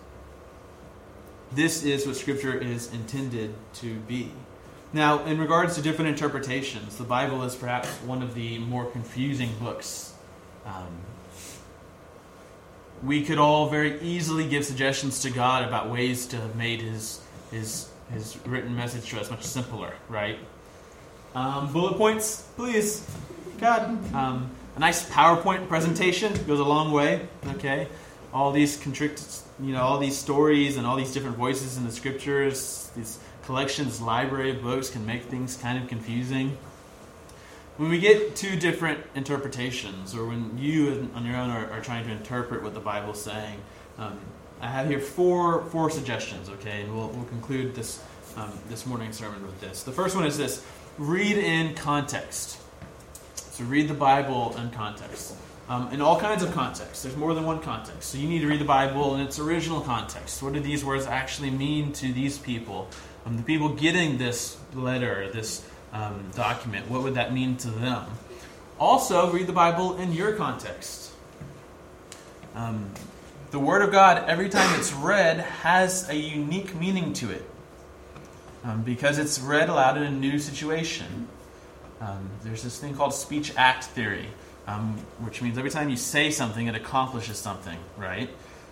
This 1.52 1.84
is 1.84 2.06
what 2.06 2.16
Scripture 2.16 2.56
is 2.56 2.92
intended 2.92 3.54
to 3.74 3.94
be. 3.94 4.30
Now, 4.92 5.24
in 5.24 5.40
regards 5.40 5.74
to 5.74 5.82
different 5.82 6.10
interpretations, 6.10 6.96
the 6.96 7.04
Bible 7.04 7.42
is 7.42 7.54
perhaps 7.54 7.88
one 8.02 8.22
of 8.22 8.34
the 8.34 8.58
more 8.58 8.84
confusing 8.86 9.50
books. 9.60 10.14
Um, 10.64 10.86
we 13.02 13.24
could 13.24 13.38
all 13.38 13.68
very 13.68 14.00
easily 14.00 14.48
give 14.48 14.64
suggestions 14.64 15.20
to 15.22 15.30
God 15.30 15.66
about 15.66 15.90
ways 15.90 16.26
to 16.28 16.36
have 16.36 16.56
made 16.56 16.80
His 16.80 17.20
His 17.50 17.88
His 18.12 18.38
written 18.46 18.74
message 18.74 19.10
to 19.10 19.20
us 19.20 19.30
much 19.30 19.42
simpler, 19.42 19.92
right? 20.08 20.38
Um, 21.34 21.72
bullet 21.72 21.96
points, 21.96 22.46
please, 22.54 23.04
God. 23.58 24.14
Um, 24.14 24.50
a 24.76 24.78
nice 24.78 25.08
PowerPoint 25.10 25.68
presentation 25.68 26.32
goes 26.46 26.60
a 26.60 26.64
long 26.64 26.92
way. 26.92 27.26
Okay, 27.54 27.88
all 28.32 28.52
these 28.52 28.76
contrict, 28.76 29.42
you 29.60 29.72
know, 29.72 29.82
all 29.82 29.98
these 29.98 30.16
stories 30.16 30.76
and 30.76 30.86
all 30.86 30.94
these 30.94 31.12
different 31.12 31.36
voices 31.36 31.76
in 31.76 31.84
the 31.84 31.90
scriptures, 31.90 32.92
these 32.94 33.18
collections, 33.46 34.00
library 34.00 34.52
of 34.52 34.62
books 34.62 34.90
can 34.90 35.04
make 35.04 35.24
things 35.24 35.56
kind 35.56 35.82
of 35.82 35.88
confusing. 35.88 36.56
When 37.78 37.90
we 37.90 37.98
get 37.98 38.36
two 38.36 38.54
different 38.56 39.00
interpretations, 39.16 40.14
or 40.14 40.26
when 40.26 40.56
you 40.56 41.10
on 41.16 41.26
your 41.26 41.34
own 41.34 41.50
are, 41.50 41.68
are 41.72 41.80
trying 41.80 42.04
to 42.04 42.12
interpret 42.12 42.62
what 42.62 42.74
the 42.74 42.80
Bible's 42.80 43.20
saying, 43.20 43.58
um, 43.98 44.20
I 44.60 44.68
have 44.68 44.86
here 44.86 45.00
four 45.00 45.64
four 45.64 45.90
suggestions. 45.90 46.48
Okay, 46.48 46.82
and 46.82 46.96
we'll, 46.96 47.08
we'll 47.08 47.24
conclude 47.24 47.74
this 47.74 48.00
um, 48.36 48.52
this 48.68 48.86
morning's 48.86 49.16
sermon 49.16 49.44
with 49.44 49.60
this. 49.60 49.82
The 49.82 49.90
first 49.90 50.14
one 50.14 50.26
is 50.26 50.38
this: 50.38 50.64
read 50.98 51.38
in 51.38 51.74
context. 51.74 52.60
So 53.34 53.64
read 53.64 53.88
the 53.88 53.94
Bible 53.94 54.56
in 54.56 54.70
context. 54.70 55.34
Um, 55.68 55.90
in 55.92 56.02
all 56.02 56.20
kinds 56.20 56.42
of 56.42 56.52
contexts. 56.52 57.02
There's 57.02 57.16
more 57.16 57.32
than 57.34 57.44
one 57.44 57.60
context. 57.60 58.10
So 58.10 58.18
you 58.18 58.28
need 58.28 58.40
to 58.40 58.46
read 58.46 58.60
the 58.60 58.66
Bible 58.66 59.14
in 59.14 59.22
its 59.22 59.38
original 59.38 59.80
context. 59.80 60.42
What 60.42 60.52
do 60.52 60.60
these 60.60 60.84
words 60.84 61.06
actually 61.06 61.50
mean 61.50 61.92
to 61.94 62.12
these 62.12 62.36
people? 62.36 62.88
Um, 63.24 63.38
the 63.38 63.42
people 63.42 63.70
getting 63.70 64.18
this 64.18 64.58
letter, 64.74 65.30
this 65.32 65.66
um, 65.92 66.30
document, 66.34 66.90
what 66.90 67.02
would 67.02 67.14
that 67.14 67.32
mean 67.32 67.56
to 67.58 67.70
them? 67.70 68.04
Also, 68.78 69.30
read 69.32 69.46
the 69.46 69.52
Bible 69.52 69.96
in 69.96 70.12
your 70.12 70.32
context. 70.34 71.12
Um, 72.54 72.90
the 73.50 73.58
Word 73.58 73.82
of 73.82 73.90
God, 73.90 74.28
every 74.28 74.50
time 74.50 74.78
it's 74.78 74.92
read, 74.92 75.38
has 75.40 76.08
a 76.10 76.16
unique 76.16 76.74
meaning 76.74 77.14
to 77.14 77.30
it 77.30 77.48
um, 78.64 78.82
because 78.82 79.18
it's 79.18 79.38
read 79.40 79.68
aloud 79.68 79.96
in 79.96 80.02
a 80.02 80.10
new 80.10 80.38
situation. 80.38 81.28
Um, 82.00 82.28
there's 82.42 82.62
this 82.62 82.78
thing 82.78 82.94
called 82.96 83.14
speech 83.14 83.52
act 83.56 83.84
theory, 83.84 84.26
um, 84.66 84.98
which 85.20 85.42
means 85.42 85.58
every 85.58 85.70
time 85.70 85.90
you 85.90 85.96
say 85.96 86.30
something, 86.30 86.66
it 86.66 86.74
accomplishes 86.74 87.38
something, 87.38 87.78
right? 87.96 88.30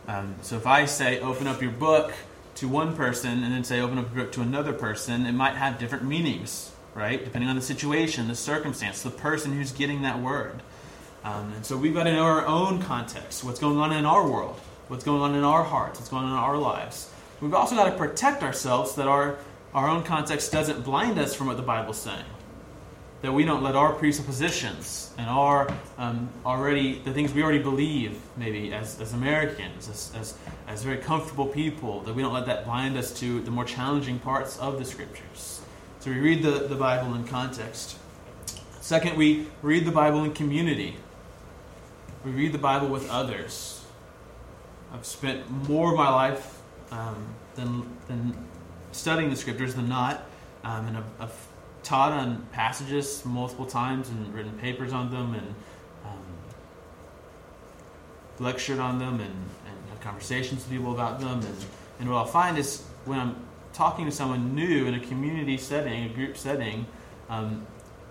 Um, 0.09 0.35
so 0.43 0.57
if 0.57 0.67
I 0.67 0.87
say, 0.87 1.21
open 1.21 1.47
up 1.47 1.63
your 1.63 1.71
book 1.71 2.13
to 2.57 2.69
one 2.69 2.97
person 2.97 3.45
and 3.45 3.53
then 3.53 3.65
say, 3.65 3.81
open 3.81 3.99
up 3.99 4.15
your 4.15 4.25
book 4.25 4.33
to 4.35 4.41
another 4.41 4.73
person, 4.73 5.27
it 5.27 5.33
might 5.33 5.55
have 5.55 5.79
different 5.79 6.05
meanings, 6.05 6.73
right? 6.95 7.23
Depending 7.23 7.49
on 7.49 7.57
the 7.57 7.63
situation, 7.63 8.29
the 8.29 8.35
circumstance, 8.35 9.03
the 9.03 9.11
person 9.11 9.53
who's 9.53 9.73
getting 9.73 10.03
that 10.03 10.21
word. 10.21 10.63
Um, 11.25 11.53
and 11.55 11.65
so 11.65 11.77
we've 11.77 11.95
got 11.95 12.05
to 12.05 12.13
know 12.13 12.25
our 12.25 12.45
own 12.47 12.83
context, 12.83 13.45
what's 13.45 13.61
going 13.61 13.79
on 13.79 13.93
in 13.93 14.05
our 14.05 14.29
world, 14.29 14.59
what's 14.89 15.05
going 15.05 15.23
on 15.23 15.35
in 15.35 15.45
our 15.45 15.63
hearts, 15.63 16.01
what's 16.01 16.11
going 16.11 16.25
on 16.25 16.33
in 16.33 16.37
our 16.37 16.59
lives. 16.59 17.11
We've 17.41 17.55
also 17.55 17.77
got 17.77 17.91
to 17.91 17.97
protect 17.97 18.43
ourselves 18.43 18.97
that 18.97 19.07
our, 19.07 19.39
our 19.75 19.89
own 19.89 20.03
context 20.03 20.53
doesn't 20.53 20.83
blind 20.83 21.19
us 21.19 21.35
from 21.35 21.47
what 21.47 21.57
the 21.57 21.63
Bible's 21.63 21.99
saying. 21.99 22.25
That 23.23 23.33
we 23.33 23.45
don't 23.45 23.63
let 23.63 23.77
our 23.77 23.93
presuppositions 23.93 25.15
and 25.17 25.29
our 25.31 25.73
um, 25.97 26.29
already 26.45 26.99
the 26.99 27.13
things 27.13 27.33
we 27.33 27.43
already 27.43 27.63
believe 27.63 28.19
maybe 28.37 28.73
as, 28.75 29.01
as 29.01 29.13
americans 29.13 29.89
as, 29.89 30.13
as, 30.17 30.35
as 30.67 30.83
very 30.83 30.99
comfortable 30.99 31.47
people 31.47 32.01
that 32.01 32.15
we 32.15 32.23
don't 32.23 32.33
let 32.33 32.47
that 32.47 32.65
blind 32.65 32.97
us 32.97 33.13
to 33.21 33.41
the 33.43 33.51
more 33.51 33.65
challenging 33.65 34.19
parts 34.19 34.59
of 34.59 34.79
the 34.79 34.85
scriptures. 34.85 35.61
So 36.01 36.11
we 36.11 36.19
read 36.19 36.43
the, 36.43 36.67
the 36.67 36.75
bible 36.75 37.15
in 37.15 37.25
context. 37.25 37.97
Second 38.81 39.17
we 39.17 39.47
read 39.63 39.85
the 39.85 39.93
bible 39.93 40.25
in 40.25 40.33
community. 40.33 40.97
We 42.25 42.33
read 42.33 42.53
the 42.53 42.59
bible 42.59 42.89
with 42.89 43.09
others. 43.09 43.85
I've 44.93 45.07
spent 45.07 45.49
more 45.69 45.93
of 45.93 45.97
my 45.97 46.11
life 46.11 46.61
um, 46.91 47.35
than, 47.55 47.87
than 48.09 48.35
studying 48.93 49.31
the 49.31 49.37
scriptures 49.37 49.75
than 49.75 49.89
not 49.89 50.27
um, 50.65 50.87
and 50.87 50.97
I've, 50.97 51.21
I've 51.21 51.47
taught 51.83 52.13
on 52.13 52.47
passages 52.53 53.25
multiple 53.25 53.67
times 53.67 54.09
and 54.09 54.33
written 54.33 54.53
papers 54.59 54.93
on 54.93 55.11
them 55.11 55.35
and 55.35 55.55
um, 56.05 56.25
lectured 58.39 58.79
on 58.79 58.99
them 58.99 59.15
and, 59.15 59.23
and 59.23 59.91
had 59.91 60.01
conversations 60.01 60.63
with 60.63 60.71
people 60.71 60.93
about 60.93 61.21
them. 61.21 61.41
And, 61.41 61.57
and 62.01 62.11
what 62.11 62.19
I'll 62.19 62.25
find 62.27 62.57
is 62.59 62.83
when 63.05 63.19
I'm 63.19 63.37
talking 63.73 64.05
to 64.05 64.13
someone 64.13 64.55
new 64.55 64.87
in 64.87 64.95
a 64.95 65.01
community 65.01 65.57
setting, 65.57 66.05
a 66.05 66.15
group 66.15 66.37
setting, 66.37 66.87
um, 67.29 67.67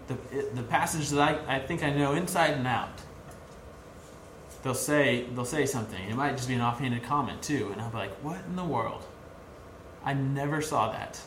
the, 0.07 0.15
the 0.55 0.63
passage 0.63 1.09
that 1.09 1.21
I, 1.21 1.55
I 1.55 1.59
think 1.59 1.83
I 1.83 1.91
know 1.91 2.13
inside 2.13 2.51
and 2.51 2.67
out, 2.67 2.89
they'll 4.63 4.73
say 4.73 5.25
they'll 5.33 5.45
say 5.45 5.65
something. 5.65 6.03
It 6.09 6.15
might 6.15 6.35
just 6.35 6.49
be 6.49 6.55
an 6.55 6.61
offhanded 6.61 7.03
comment 7.03 7.41
too, 7.41 7.69
and 7.71 7.81
I'll 7.81 7.91
be 7.91 7.97
like, 7.97 8.11
"What 8.23 8.39
in 8.47 8.55
the 8.55 8.63
world? 8.63 9.03
I 10.03 10.13
never 10.13 10.61
saw 10.61 10.91
that." 10.91 11.21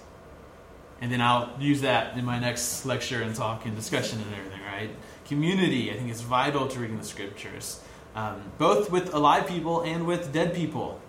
and 1.04 1.12
then 1.12 1.20
I'll 1.20 1.50
use 1.60 1.82
that 1.82 2.16
in 2.16 2.24
my 2.24 2.38
next 2.38 2.86
lecture 2.86 3.20
and 3.20 3.34
talk 3.34 3.66
and 3.66 3.76
discussion 3.76 4.20
and 4.20 4.34
everything, 4.34 4.60
right? 4.62 4.90
Community, 5.26 5.90
I 5.90 5.96
think, 5.96 6.10
is 6.10 6.22
vital 6.22 6.66
to 6.68 6.78
reading 6.78 6.98
the 6.98 7.04
scriptures, 7.04 7.80
um, 8.14 8.40
both 8.56 8.90
with 8.90 9.12
alive 9.12 9.46
people 9.46 9.82
and 9.82 10.06
with 10.06 10.32
dead 10.32 10.54
people. 10.54 11.00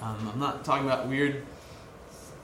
Um, 0.00 0.30
I'm 0.32 0.40
not 0.40 0.64
talking 0.64 0.86
about 0.86 1.08
weird 1.08 1.44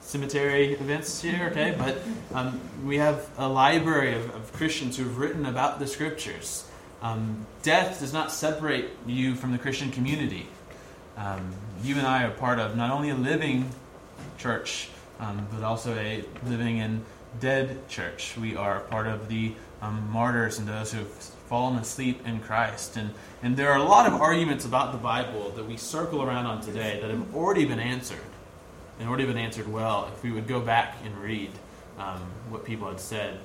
cemetery 0.01 0.73
events 0.73 1.21
here, 1.21 1.47
okay? 1.51 1.75
But 1.77 1.97
um, 2.33 2.61
we 2.85 2.97
have 2.97 3.27
a 3.37 3.49
library 3.49 4.13
of, 4.13 4.35
of, 4.35 4.53
Christians 4.53 4.95
who've 4.95 5.17
written 5.17 5.45
about 5.45 5.79
the 5.79 5.87
scriptures. 5.87 6.69
Um, 7.01 7.47
death 7.63 7.99
does 7.99 8.13
not 8.13 8.31
separate 8.31 8.91
you 9.07 9.33
from 9.33 9.51
the 9.51 9.57
Christian 9.57 9.91
community. 9.91 10.47
Um, 11.17 11.53
you 11.83 11.97
and 11.97 12.05
I 12.05 12.25
are 12.25 12.31
part 12.31 12.59
of 12.59 12.75
not 12.75 12.91
only 12.91 13.09
a 13.09 13.15
living 13.15 13.71
church, 14.37 14.89
um, 15.19 15.47
but 15.51 15.63
also 15.63 15.95
a 15.95 16.23
living 16.45 16.79
and 16.79 17.03
dead 17.39 17.87
church. 17.87 18.35
We 18.37 18.55
are 18.55 18.81
part 18.81 19.07
of 19.07 19.27
the 19.27 19.53
um, 19.81 20.09
martyrs 20.11 20.59
and 20.59 20.67
those 20.67 20.91
who 20.91 20.99
have 20.99 21.07
fallen 21.07 21.77
asleep 21.77 22.25
in 22.27 22.39
Christ. 22.39 22.97
And, 22.97 23.13
and 23.41 23.55
there 23.55 23.71
are 23.71 23.77
a 23.77 23.83
lot 23.83 24.05
of 24.05 24.19
arguments 24.19 24.65
about 24.65 24.91
the 24.91 24.97
Bible 24.97 25.51
that 25.51 25.65
we 25.65 25.77
circle 25.77 26.21
around 26.21 26.45
on 26.45 26.61
today 26.61 26.99
that 27.01 27.09
have 27.09 27.35
already 27.35 27.65
been 27.65 27.79
answered, 27.79 28.19
and 28.99 29.07
already 29.07 29.25
been 29.25 29.37
answered 29.37 29.71
well 29.71 30.09
if 30.13 30.23
we 30.23 30.31
would 30.31 30.47
go 30.47 30.59
back 30.59 30.97
and 31.05 31.15
read 31.17 31.51
um, 31.97 32.21
what 32.49 32.65
people 32.65 32.87
had 32.87 32.99
said 32.99 33.39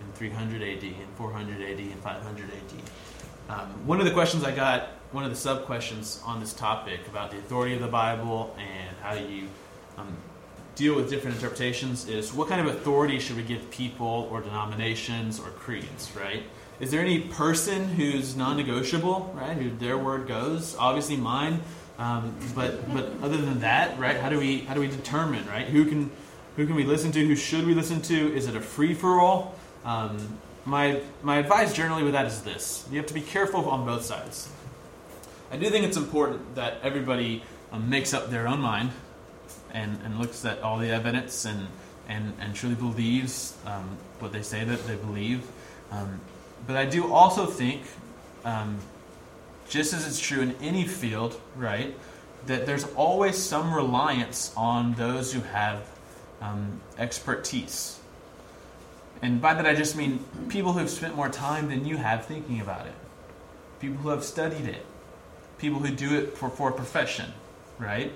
in 0.00 0.12
300 0.14 0.62
AD, 0.62 0.82
and 0.82 1.08
400 1.16 1.62
AD, 1.62 1.78
and 1.78 1.94
500 1.94 2.44
AD. 2.44 3.58
Um, 3.58 3.86
one 3.86 4.00
of 4.00 4.06
the 4.06 4.12
questions 4.12 4.44
I 4.44 4.50
got, 4.50 4.88
one 5.12 5.24
of 5.24 5.30
the 5.30 5.36
sub 5.36 5.64
questions 5.64 6.20
on 6.26 6.40
this 6.40 6.52
topic 6.52 7.06
about 7.08 7.30
the 7.30 7.38
authority 7.38 7.74
of 7.74 7.80
the 7.80 7.88
Bible 7.88 8.54
and 8.58 8.96
how 9.02 9.14
you 9.14 9.48
um, 9.96 10.14
deal 10.76 10.94
with 10.94 11.08
different 11.08 11.36
interpretations 11.36 12.06
is 12.06 12.32
what 12.32 12.48
kind 12.48 12.60
of 12.60 12.66
authority 12.72 13.18
should 13.18 13.36
we 13.36 13.42
give 13.42 13.68
people 13.70 14.28
or 14.30 14.42
denominations 14.42 15.40
or 15.40 15.48
creeds, 15.48 16.14
right? 16.14 16.42
Is 16.78 16.90
there 16.90 17.00
any 17.00 17.20
person 17.20 17.88
who's 17.88 18.36
non-negotiable, 18.36 19.34
right? 19.34 19.56
Who 19.56 19.74
their 19.78 19.96
word 19.96 20.28
goes? 20.28 20.76
Obviously 20.76 21.16
mine, 21.16 21.62
um, 21.98 22.36
but 22.54 22.92
but 22.92 23.10
other 23.22 23.38
than 23.38 23.60
that, 23.60 23.98
right? 23.98 24.18
How 24.18 24.28
do 24.28 24.38
we 24.38 24.60
how 24.60 24.74
do 24.74 24.80
we 24.80 24.88
determine, 24.88 25.46
right? 25.48 25.66
Who 25.66 25.86
can 25.86 26.10
who 26.56 26.66
can 26.66 26.76
we 26.76 26.84
listen 26.84 27.10
to? 27.12 27.26
Who 27.26 27.34
should 27.34 27.66
we 27.66 27.74
listen 27.74 28.02
to? 28.02 28.36
Is 28.36 28.46
it 28.46 28.54
a 28.54 28.60
free 28.60 28.92
for 28.92 29.18
all? 29.18 29.54
Um, 29.86 30.38
my 30.66 31.00
my 31.22 31.38
advice 31.38 31.72
generally 31.72 32.02
with 32.02 32.12
that 32.12 32.26
is 32.26 32.42
this: 32.42 32.86
you 32.90 32.98
have 32.98 33.06
to 33.06 33.14
be 33.14 33.22
careful 33.22 33.70
on 33.70 33.86
both 33.86 34.04
sides. 34.04 34.50
I 35.50 35.56
do 35.56 35.70
think 35.70 35.86
it's 35.86 35.96
important 35.96 36.56
that 36.56 36.80
everybody 36.82 37.42
um, 37.72 37.88
makes 37.88 38.12
up 38.12 38.28
their 38.30 38.46
own 38.46 38.60
mind 38.60 38.90
and, 39.72 39.98
and 40.04 40.18
looks 40.18 40.44
at 40.44 40.62
all 40.62 40.78
the 40.78 40.90
evidence 40.90 41.44
and 41.44 41.66
and, 42.08 42.32
and 42.40 42.54
truly 42.54 42.74
believes 42.74 43.56
um, 43.66 43.96
what 44.18 44.32
they 44.32 44.42
say 44.42 44.64
that 44.64 44.86
they 44.86 44.96
believe. 44.96 45.46
Um, 45.90 46.20
but 46.66 46.76
I 46.76 46.84
do 46.84 47.12
also 47.12 47.46
think, 47.46 47.82
um, 48.44 48.78
just 49.68 49.92
as 49.92 50.06
it's 50.06 50.20
true 50.20 50.40
in 50.40 50.54
any 50.60 50.86
field, 50.86 51.40
right, 51.56 51.96
that 52.46 52.66
there's 52.66 52.84
always 52.94 53.36
some 53.36 53.74
reliance 53.74 54.52
on 54.56 54.94
those 54.94 55.32
who 55.32 55.40
have 55.40 55.88
um, 56.40 56.80
expertise. 56.98 57.98
And 59.22 59.40
by 59.40 59.54
that 59.54 59.66
I 59.66 59.74
just 59.74 59.96
mean 59.96 60.24
people 60.48 60.72
who 60.72 60.78
have 60.78 60.90
spent 60.90 61.16
more 61.16 61.28
time 61.28 61.68
than 61.68 61.84
you 61.84 61.96
have 61.96 62.26
thinking 62.26 62.60
about 62.60 62.86
it, 62.86 62.94
people 63.80 63.96
who 63.96 64.10
have 64.10 64.22
studied 64.22 64.66
it, 64.66 64.84
people 65.58 65.80
who 65.80 65.90
do 65.90 66.16
it 66.18 66.36
for, 66.36 66.50
for 66.50 66.68
a 66.68 66.72
profession, 66.72 67.32
right? 67.78 68.12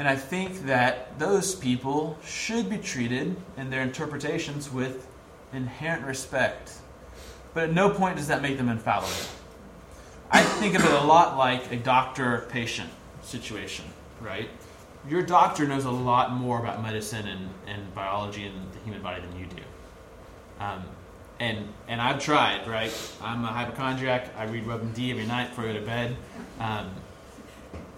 And 0.00 0.08
I 0.08 0.16
think 0.16 0.64
that 0.64 1.18
those 1.18 1.54
people 1.54 2.16
should 2.24 2.70
be 2.70 2.78
treated 2.78 3.36
in 3.58 3.68
their 3.68 3.82
interpretations 3.82 4.72
with 4.72 5.06
inherent 5.52 6.06
respect. 6.06 6.72
But 7.52 7.64
at 7.64 7.74
no 7.74 7.90
point 7.90 8.16
does 8.16 8.26
that 8.28 8.40
make 8.40 8.56
them 8.56 8.70
infallible. 8.70 9.12
I 10.30 10.42
think 10.42 10.74
of 10.74 10.86
it 10.86 10.90
a 10.90 11.04
lot 11.04 11.36
like 11.36 11.70
a 11.70 11.76
doctor 11.76 12.46
patient 12.48 12.88
situation, 13.20 13.84
right? 14.22 14.48
Your 15.06 15.20
doctor 15.20 15.68
knows 15.68 15.84
a 15.84 15.90
lot 15.90 16.32
more 16.32 16.58
about 16.58 16.82
medicine 16.82 17.28
and, 17.28 17.50
and 17.66 17.94
biology 17.94 18.46
and 18.46 18.72
the 18.72 18.78
human 18.78 19.02
body 19.02 19.20
than 19.20 19.38
you 19.38 19.44
do. 19.44 19.62
Um, 20.60 20.82
and 21.40 21.68
and 21.88 22.00
I've 22.00 22.24
tried, 22.24 22.66
right? 22.66 22.90
I'm 23.20 23.44
a 23.44 23.48
hypochondriac. 23.48 24.34
I 24.38 24.44
read 24.44 24.64
WebMD 24.64 25.10
every 25.10 25.26
night 25.26 25.50
before 25.50 25.64
I 25.64 25.74
go 25.74 25.80
to 25.80 25.84
bed. 25.84 26.16
Um, 26.58 26.90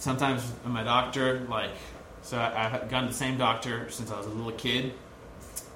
sometimes 0.03 0.53
my 0.65 0.83
doctor, 0.83 1.47
like, 1.49 1.71
so 2.23 2.39
I, 2.39 2.69
have 2.69 2.89
gone 2.89 3.03
to 3.03 3.09
the 3.09 3.15
same 3.15 3.37
doctor 3.37 3.91
since 3.91 4.11
I 4.11 4.17
was 4.17 4.27
a 4.27 4.31
little 4.31 4.53
kid, 4.53 4.95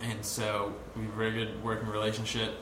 and 0.01 0.25
so 0.25 0.73
we 0.97 1.03
have 1.03 1.13
a 1.13 1.17
very 1.17 1.33
good 1.33 1.63
working 1.63 1.89
relationship. 1.89 2.55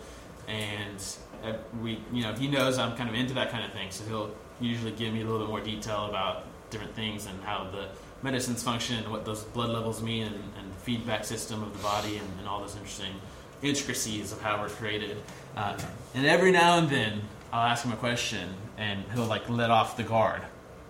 And 0.48 1.02
uh, 1.42 1.54
we, 1.80 2.00
you 2.12 2.22
know, 2.22 2.32
he 2.32 2.48
knows 2.48 2.78
I'm 2.78 2.96
kind 2.96 3.08
of 3.08 3.14
into 3.14 3.34
that 3.34 3.50
kind 3.50 3.64
of 3.64 3.72
thing, 3.72 3.90
so 3.90 4.04
he'll 4.04 4.34
usually 4.60 4.92
give 4.92 5.12
me 5.12 5.20
a 5.20 5.24
little 5.24 5.40
bit 5.40 5.48
more 5.48 5.60
detail 5.60 6.06
about 6.06 6.44
different 6.70 6.94
things 6.94 7.26
and 7.26 7.42
how 7.44 7.68
the 7.70 7.88
medicines 8.22 8.62
function 8.62 8.96
and 8.96 9.12
what 9.12 9.24
those 9.24 9.42
blood 9.42 9.70
levels 9.70 10.02
mean 10.02 10.24
and, 10.24 10.34
and 10.34 10.70
the 10.70 10.76
feedback 10.76 11.24
system 11.24 11.62
of 11.62 11.72
the 11.76 11.82
body 11.82 12.16
and, 12.16 12.26
and, 12.38 12.48
all 12.48 12.60
those 12.60 12.74
interesting 12.74 13.12
intricacies 13.62 14.32
of 14.32 14.40
how 14.40 14.60
we're 14.60 14.68
created. 14.68 15.16
Uh, 15.56 15.76
and 16.14 16.26
every 16.26 16.50
now 16.50 16.78
and 16.78 16.88
then, 16.88 17.20
I'll 17.52 17.66
ask 17.68 17.84
him 17.84 17.92
a 17.92 17.96
question, 17.96 18.48
and 18.78 19.04
he'll 19.14 19.26
like 19.26 19.48
let 19.48 19.70
off 19.70 19.96
the 19.96 20.02
guard, 20.02 20.42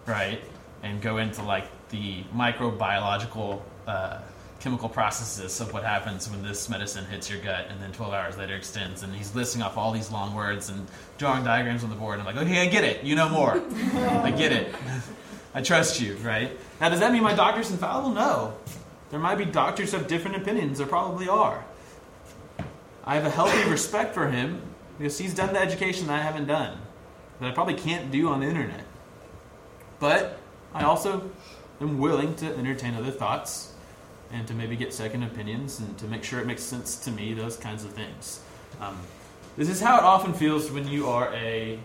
right, 0.07 0.41
and 0.83 1.03
go 1.03 1.19
into 1.19 1.43
like 1.43 1.67
the 1.95 2.25
microbiological 2.35 3.63
uh, 3.87 4.19
chemical 4.59 4.89
processes 4.89 5.61
of 5.61 5.73
what 5.73 5.85
happens 5.85 6.29
when 6.29 6.43
this 6.43 6.69
medicine 6.69 7.05
hits 7.05 7.31
your 7.31 7.39
gut 7.41 7.67
and 7.69 7.81
then 7.81 7.93
12 7.93 8.13
hours 8.13 8.37
later 8.37 8.57
extends. 8.57 9.03
And 9.05 9.15
he's 9.15 9.35
listing 9.35 9.63
off 9.63 9.77
all 9.77 9.93
these 9.93 10.11
long 10.11 10.35
words 10.35 10.71
and 10.71 10.87
drawing 11.19 11.45
diagrams 11.45 11.85
on 11.85 11.91
the 11.91 11.97
board. 11.97 12.19
And 12.19 12.27
I'm 12.27 12.35
like, 12.35 12.45
okay, 12.45 12.63
I 12.63 12.67
get 12.67 12.83
it. 12.83 13.05
You 13.05 13.15
know 13.15 13.29
more. 13.29 13.63
I 14.25 14.33
get 14.33 14.51
it. 14.51 14.75
I 15.55 15.63
trust 15.63 16.01
you, 16.01 16.15
right? 16.17 16.51
Now, 16.81 16.89
does 16.89 16.99
that 16.99 17.13
mean 17.13 17.23
my 17.23 17.35
doctor's 17.35 17.71
infallible? 17.71 18.11
No. 18.11 18.55
There 19.11 19.21
might 19.21 19.37
be 19.37 19.45
doctors 19.45 19.93
who 19.93 19.99
have 19.99 20.09
different 20.09 20.39
opinions. 20.39 20.79
There 20.79 20.87
probably 20.87 21.29
are. 21.29 21.65
I 23.05 23.15
have 23.15 23.25
a 23.25 23.31
healthy 23.31 23.71
respect 23.71 24.15
for 24.15 24.29
him 24.29 24.61
because 24.99 25.17
he's 25.19 25.35
done 25.35 25.53
the 25.53 25.61
education 25.61 26.09
that 26.09 26.19
I 26.19 26.23
haven't 26.23 26.47
done, 26.47 26.77
that 27.39 27.51
I 27.51 27.55
probably 27.55 27.75
can't 27.75 28.11
do 28.11 28.29
on 28.29 28.41
the 28.41 28.47
internet. 28.47 28.85
But 30.01 30.41
I 30.75 30.83
also 30.83 31.31
am 31.81 31.99
willing 31.99 32.35
to 32.37 32.57
entertain 32.57 32.95
other 32.95 33.11
thoughts 33.11 33.73
and 34.33 34.47
to 34.49 34.55
maybe 34.55 34.77
get 34.77 34.93
second 34.93 35.23
opinions 35.23 35.81
and 35.81 35.97
to 35.99 36.07
make 36.07 36.25
sure 36.25 36.41
it 36.41 36.47
makes 36.47 36.63
sense 36.63 36.97
to 37.05 37.11
me, 37.11 37.35
those 37.35 37.57
kinds 37.57 37.85
of 37.85 37.93
things. 37.93 38.41
Um, 38.81 38.99
this 39.57 39.69
is 39.69 39.81
how 39.81 39.99
it 39.99 40.03
often 40.03 40.33
feels 40.33 40.71
when 40.71 40.89
you 40.89 41.09
are 41.09 41.33
a 41.33 41.79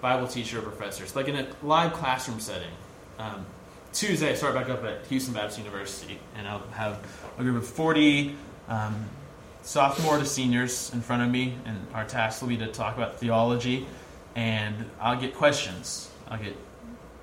Bible 0.00 0.28
teacher 0.28 0.58
or 0.58 0.62
professor. 0.62 1.04
It's 1.04 1.16
like 1.16 1.28
in 1.28 1.36
a 1.36 1.46
live 1.62 1.94
classroom 1.94 2.40
setting. 2.40 2.72
Um, 3.18 3.46
Tuesday, 3.92 4.30
I 4.30 4.34
start 4.34 4.54
back 4.54 4.68
up 4.68 4.84
at 4.84 5.06
Houston 5.06 5.32
Baptist 5.32 5.58
University, 5.58 6.18
and 6.36 6.46
I'll 6.46 6.66
have 6.72 6.98
a 7.38 7.42
group 7.42 7.56
of 7.56 7.66
40 7.66 8.36
um, 8.68 9.06
sophomore 9.62 10.18
to 10.18 10.26
seniors 10.26 10.92
in 10.92 11.00
front 11.00 11.22
of 11.22 11.30
me, 11.30 11.54
and 11.64 11.78
our 11.94 12.04
task 12.04 12.42
will 12.42 12.48
be 12.48 12.58
to 12.58 12.66
talk 12.66 12.96
about 12.96 13.18
theology, 13.18 13.86
and 14.34 14.90
I'll 15.00 15.18
get 15.18 15.34
questions. 15.34 16.10
I'll 16.28 16.38
get 16.38 16.56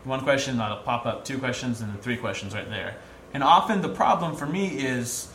one 0.04 0.22
question, 0.22 0.58
that'll 0.58 0.78
pop 0.78 1.06
up 1.06 1.26
two 1.26 1.38
questions, 1.38 1.82
and 1.82 1.90
then 1.92 1.98
three 2.00 2.18
questions 2.18 2.54
right 2.54 2.70
there. 2.70 2.96
And 3.34 3.44
often 3.44 3.82
the 3.82 3.90
problem 3.90 4.36
for 4.36 4.46
me 4.46 4.68
is 4.68 5.30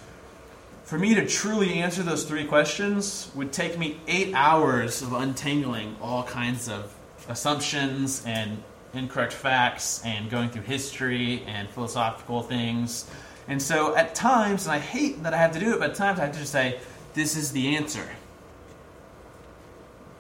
for 0.85 0.99
me 0.99 1.15
to 1.15 1.27
truly 1.27 1.75
answer 1.75 2.03
those 2.03 2.25
three 2.25 2.45
questions 2.45 3.31
would 3.35 3.53
take 3.53 3.79
me 3.79 4.01
eight 4.07 4.33
hours 4.35 5.03
of 5.03 5.13
untangling 5.13 5.97
all 6.01 6.23
kinds 6.23 6.69
of 6.69 6.95
assumptions 7.29 8.25
and 8.25 8.63
incorrect 8.95 9.33
facts 9.33 10.03
and 10.05 10.31
going 10.31 10.49
through 10.49 10.63
history 10.63 11.43
and 11.47 11.69
philosophical 11.69 12.43
things. 12.43 13.11
And 13.49 13.61
so 13.61 13.97
at 13.97 14.15
times, 14.15 14.67
and 14.67 14.73
I 14.73 14.79
hate 14.79 15.23
that 15.23 15.35
I 15.35 15.39
have 15.39 15.53
to 15.53 15.61
do 15.61 15.75
it, 15.75 15.81
but 15.81 15.91
at 15.91 15.97
times 15.97 16.21
I 16.21 16.25
have 16.25 16.33
to 16.33 16.41
just 16.41 16.53
say, 16.53 16.81
this 17.15 17.37
is 17.37 17.53
the 17.53 17.77
answer 17.77 18.09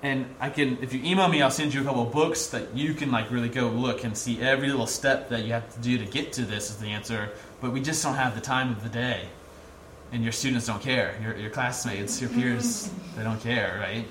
and 0.02 0.32
I 0.38 0.50
can 0.50 0.78
if 0.80 0.92
you 0.92 1.02
email 1.02 1.28
me, 1.28 1.42
I'll 1.42 1.50
send 1.50 1.74
you 1.74 1.80
a 1.80 1.84
couple 1.84 2.02
of 2.02 2.12
books 2.12 2.48
that 2.48 2.74
you 2.74 2.94
can 2.94 3.10
like 3.10 3.30
really 3.30 3.48
go 3.48 3.68
look 3.68 4.04
and 4.04 4.16
see 4.16 4.40
every 4.40 4.68
little 4.68 4.86
step 4.86 5.28
that 5.30 5.44
you 5.44 5.52
have 5.52 5.72
to 5.74 5.80
do 5.80 5.98
to 5.98 6.04
get 6.04 6.32
to 6.34 6.42
this 6.42 6.70
is 6.70 6.76
the 6.76 6.86
answer. 6.86 7.30
But 7.60 7.72
we 7.72 7.80
just 7.80 8.02
don't 8.02 8.14
have 8.14 8.34
the 8.34 8.40
time 8.40 8.70
of 8.70 8.82
the 8.84 8.88
day, 8.88 9.28
and 10.12 10.22
your 10.22 10.32
students 10.32 10.66
don't 10.66 10.80
care. 10.80 11.18
Your 11.20 11.36
your 11.36 11.50
classmates, 11.50 12.20
your 12.20 12.30
peers, 12.30 12.90
they 13.16 13.24
don't 13.24 13.40
care, 13.40 13.78
right? 13.80 14.06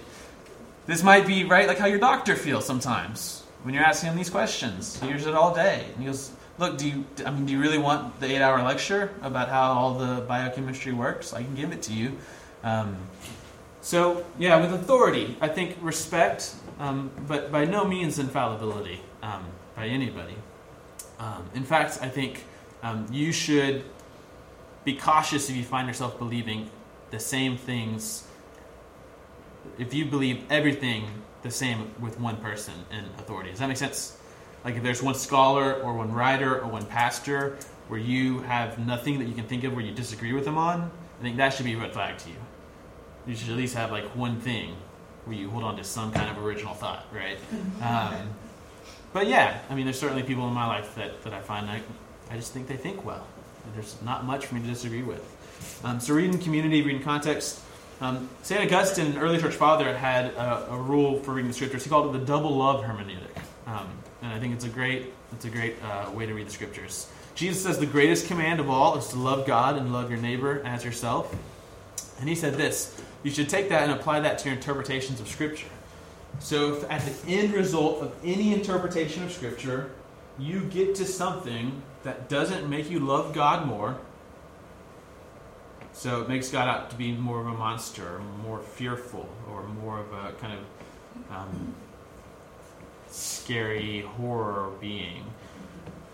This 0.88 1.04
might 1.04 1.26
be 1.26 1.45
right 1.45 1.67
like 1.67 1.78
how 1.78 1.88
your 1.88 2.00
doctor 2.00 2.36
feels 2.36 2.65
sometimes 2.65 3.43
when 3.63 3.73
you're 3.73 3.84
asking 3.84 4.10
him 4.10 4.17
these 4.17 4.30
questions. 4.30 5.00
He 5.00 5.08
hears 5.08 5.26
it 5.26 5.36
all 5.36 5.56
day, 5.56 5.86
and 5.93 6.00
he 6.00 6.06
goes, 6.06 6.32
"Look, 6.58 6.78
do 6.78 6.89
you? 6.89 7.06
I 7.26 7.32
mean, 7.32 7.45
do 7.45 7.54
you 7.54 7.62
really 7.62 7.78
want 7.78 8.19
the 8.19 8.28
eight-hour 8.28 8.62
lecture 8.63 9.12
about 9.21 9.47
how 9.47 9.71
all 9.71 9.93
the 9.93 10.21
biochemistry 10.28 10.91
works? 10.91 11.34
I 11.34 11.43
can 11.43 11.56
give 11.56 11.71
it 11.71 11.82
to 11.84 11.93
you." 11.93 12.17
Um, 12.63 12.97
so, 13.88 14.26
yeah, 14.38 14.60
with 14.60 14.73
authority, 14.73 15.38
I 15.39 15.47
think 15.47 15.78
respect, 15.80 16.54
um, 16.78 17.10
but 17.26 17.54
by 17.54 17.63
no 17.63 17.86
means 17.86 18.19
infallibility 18.19 19.00
um, 19.23 19.45
by 19.78 19.88
anybody. 19.88 20.36
Um, 21.19 21.50
in 21.56 21.63
fact, 21.63 22.00
I 22.02 22.10
think 22.10 22.43
um, 22.84 23.08
you 23.10 23.32
should 23.32 23.86
be 24.84 24.97
cautious 24.97 25.50
if 25.50 25.56
you 25.56 25.63
find 25.63 25.88
yourself 25.88 26.19
believing 26.19 26.69
the 27.12 27.19
same 27.21 27.56
things, 27.56 28.28
if 29.78 29.93
you 29.93 30.04
believe 30.04 30.43
everything 30.50 31.06
the 31.41 31.50
same 31.50 31.89
with 32.02 32.19
one 32.19 32.36
person 32.36 32.73
in 32.91 33.06
authority. 33.19 33.52
Does 33.52 33.60
that 33.60 33.69
make 33.69 33.78
sense? 33.78 34.17
Like 34.65 34.76
if 34.76 34.84
there's 34.84 35.02
one 35.02 35.15
scholar 35.15 35.76
or 35.76 35.93
one 35.93 36.12
writer 36.12 36.60
or 36.60 36.67
one 36.67 36.86
pastor 36.88 37.58
where 37.88 38.02
you 38.02 38.39
have 38.39 38.86
nothing 38.86 39.17
that 39.19 39.30
you 39.30 39.34
can 39.34 39.45
think 39.45 39.63
of 39.63 39.73
where 39.73 39.86
you 39.86 39.93
disagree 39.93 40.34
with 40.34 40.43
them 40.43 40.58
on, 40.58 40.91
I 41.21 41.23
think 41.23 41.38
that 41.38 41.54
should 41.54 41.65
be 41.65 41.76
a 41.76 41.78
red 41.78 41.93
flag 41.93 42.17
to 42.17 42.30
you 42.30 42.47
you 43.28 43.36
should 43.36 43.50
at 43.50 43.58
least 43.58 43.76
have 43.76 43.92
like 43.92 44.06
one 44.16 44.40
thing 44.40 44.76
where 45.26 45.36
you 45.36 45.50
hold 45.50 45.63
on 45.63 45.76
to 45.78 45.84
some 45.84 46.12
kind 46.12 46.30
of 46.36 46.44
original 46.44 46.74
thought, 46.74 47.06
right? 47.13 47.38
Um, 47.82 48.30
but 49.13 49.28
yeah, 49.28 49.60
I 49.70 49.76
mean, 49.76 49.86
there's 49.86 50.00
certainly 50.00 50.24
people 50.24 50.48
in 50.48 50.54
my 50.54 50.68
life 50.68 50.94
that, 50.96 51.24
that 51.24 51.34
I 51.34 51.40
find 51.42 51.70
I, 51.70 51.82
I 52.30 52.36
just 52.36 52.54
think 52.54 52.68
they 52.68 52.76
think 52.76 53.06
well. 53.06 53.26
There's 53.74 53.96
not 54.04 54.26
much 54.26 54.46
for 54.46 54.56
me 54.56 54.62
to 54.62 54.68
disagree 54.68 55.02
with. 55.02 55.24
Um, 55.84 56.00
so 56.00 56.13
reading 56.13 56.38
community, 56.40 56.82
reading 56.82 57.02
context. 57.02 57.62
Um, 58.00 58.30
St. 58.44 58.62
Augustine, 58.62 59.08
an 59.08 59.18
early 59.18 59.40
church 59.40 59.56
father, 59.56 59.96
had 59.96 60.26
a, 60.34 60.72
a, 60.72 60.78
rule 60.78 61.20
for 61.22 61.34
reading 61.34 61.50
the 61.50 61.54
scriptures. 61.54 61.84
He 61.84 61.90
called 61.90 62.13
it 62.13 62.20
the 62.20 62.26
double 62.26 62.56
love 62.56 62.84
hermeneutic, 62.84 63.42
um, 63.66 63.88
and 64.22 64.32
I 64.32 64.40
think 64.40 64.54
it's 64.54 64.66
a 64.66 64.70
great 64.70 65.12
it's 65.34 65.46
a 65.46 65.50
great 65.50 65.76
uh, 65.84 66.12
way 66.12 66.28
to 66.28 66.34
read 66.34 66.48
the 66.48 66.52
scriptures. 66.52 67.10
Jesus 67.34 67.63
says 67.63 67.80
the 67.80 67.88
greatest 67.88 68.28
command 68.28 68.60
of 68.60 68.70
all 68.70 68.98
is 68.98 69.08
to 69.10 69.16
love 69.18 69.48
God 69.48 69.78
and 69.78 69.92
love 69.92 70.12
your 70.12 70.20
neighbor 70.20 70.62
as 70.63 70.86
yourself. 70.86 71.36
And 72.20 72.30
he 72.30 72.36
said 72.36 72.54
this 72.54 73.02
you 73.28 73.34
should 73.34 73.50
take 73.50 73.68
that 73.68 73.84
and 73.84 73.92
apply 73.92 74.22
that 74.22 74.38
to 74.38 74.46
your 74.48 74.56
interpretations 74.56 75.20
of 75.20 75.28
Scripture. 75.28 75.68
So, 76.40 76.76
if 76.76 76.90
at 76.90 77.02
the 77.02 77.30
end 77.30 77.52
result 77.52 78.02
of 78.02 78.16
any 78.24 78.54
interpretation 78.54 79.22
of 79.22 79.34
Scripture, 79.34 79.92
you 80.40 80.62
get 80.62 80.96
to 80.96 81.06
something 81.06 81.82
that 82.04 82.30
doesn't 82.30 82.70
make 82.70 82.90
you 82.90 83.00
love 83.00 83.34
God 83.34 83.68
more, 83.68 83.98
so 85.92 86.22
it 86.22 86.30
makes 86.30 86.50
God 86.50 86.70
out 86.70 86.90
to 86.92 86.96
be 86.96 87.12
more 87.12 87.42
of 87.42 87.48
a 87.48 87.52
monster, 87.52 88.22
more 88.42 88.60
fearful, 88.60 89.28
or 89.52 89.63
more 89.63 90.00
of 90.00 90.13
a 90.13 90.32
kind 90.40 90.58
of 90.58 91.32
um, 91.36 91.76
scary 93.10 94.04
horror 94.16 94.70
being, 94.80 95.26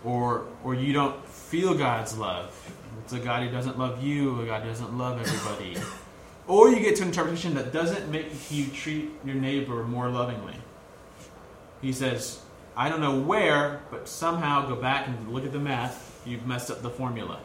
or 0.02 0.46
or 0.64 0.74
you 0.74 0.92
don't 0.92 1.24
feel 1.28 1.74
God's 1.74 2.18
love. 2.18 2.74
It's 3.04 3.12
a 3.12 3.20
God 3.20 3.44
who 3.44 3.52
doesn't 3.52 3.78
love 3.78 4.02
you, 4.02 4.40
a 4.40 4.46
God 4.46 4.62
who 4.62 4.68
doesn't 4.68 4.98
love 4.98 5.20
everybody. 5.20 5.76
Or 6.46 6.68
you 6.68 6.80
get 6.80 6.96
to 6.96 7.02
an 7.02 7.08
interpretation 7.08 7.54
that 7.54 7.72
doesn't 7.72 8.10
make 8.10 8.26
you 8.50 8.66
treat 8.66 9.10
your 9.24 9.34
neighbor 9.34 9.82
more 9.84 10.10
lovingly. 10.10 10.54
He 11.80 11.92
says, 11.92 12.40
I 12.76 12.88
don't 12.88 13.00
know 13.00 13.18
where, 13.18 13.80
but 13.90 14.08
somehow 14.08 14.66
go 14.66 14.76
back 14.76 15.06
and 15.06 15.32
look 15.32 15.44
at 15.44 15.52
the 15.52 15.58
math, 15.58 16.22
you've 16.26 16.46
messed 16.46 16.70
up 16.70 16.82
the 16.82 16.90
formula. 16.90 17.40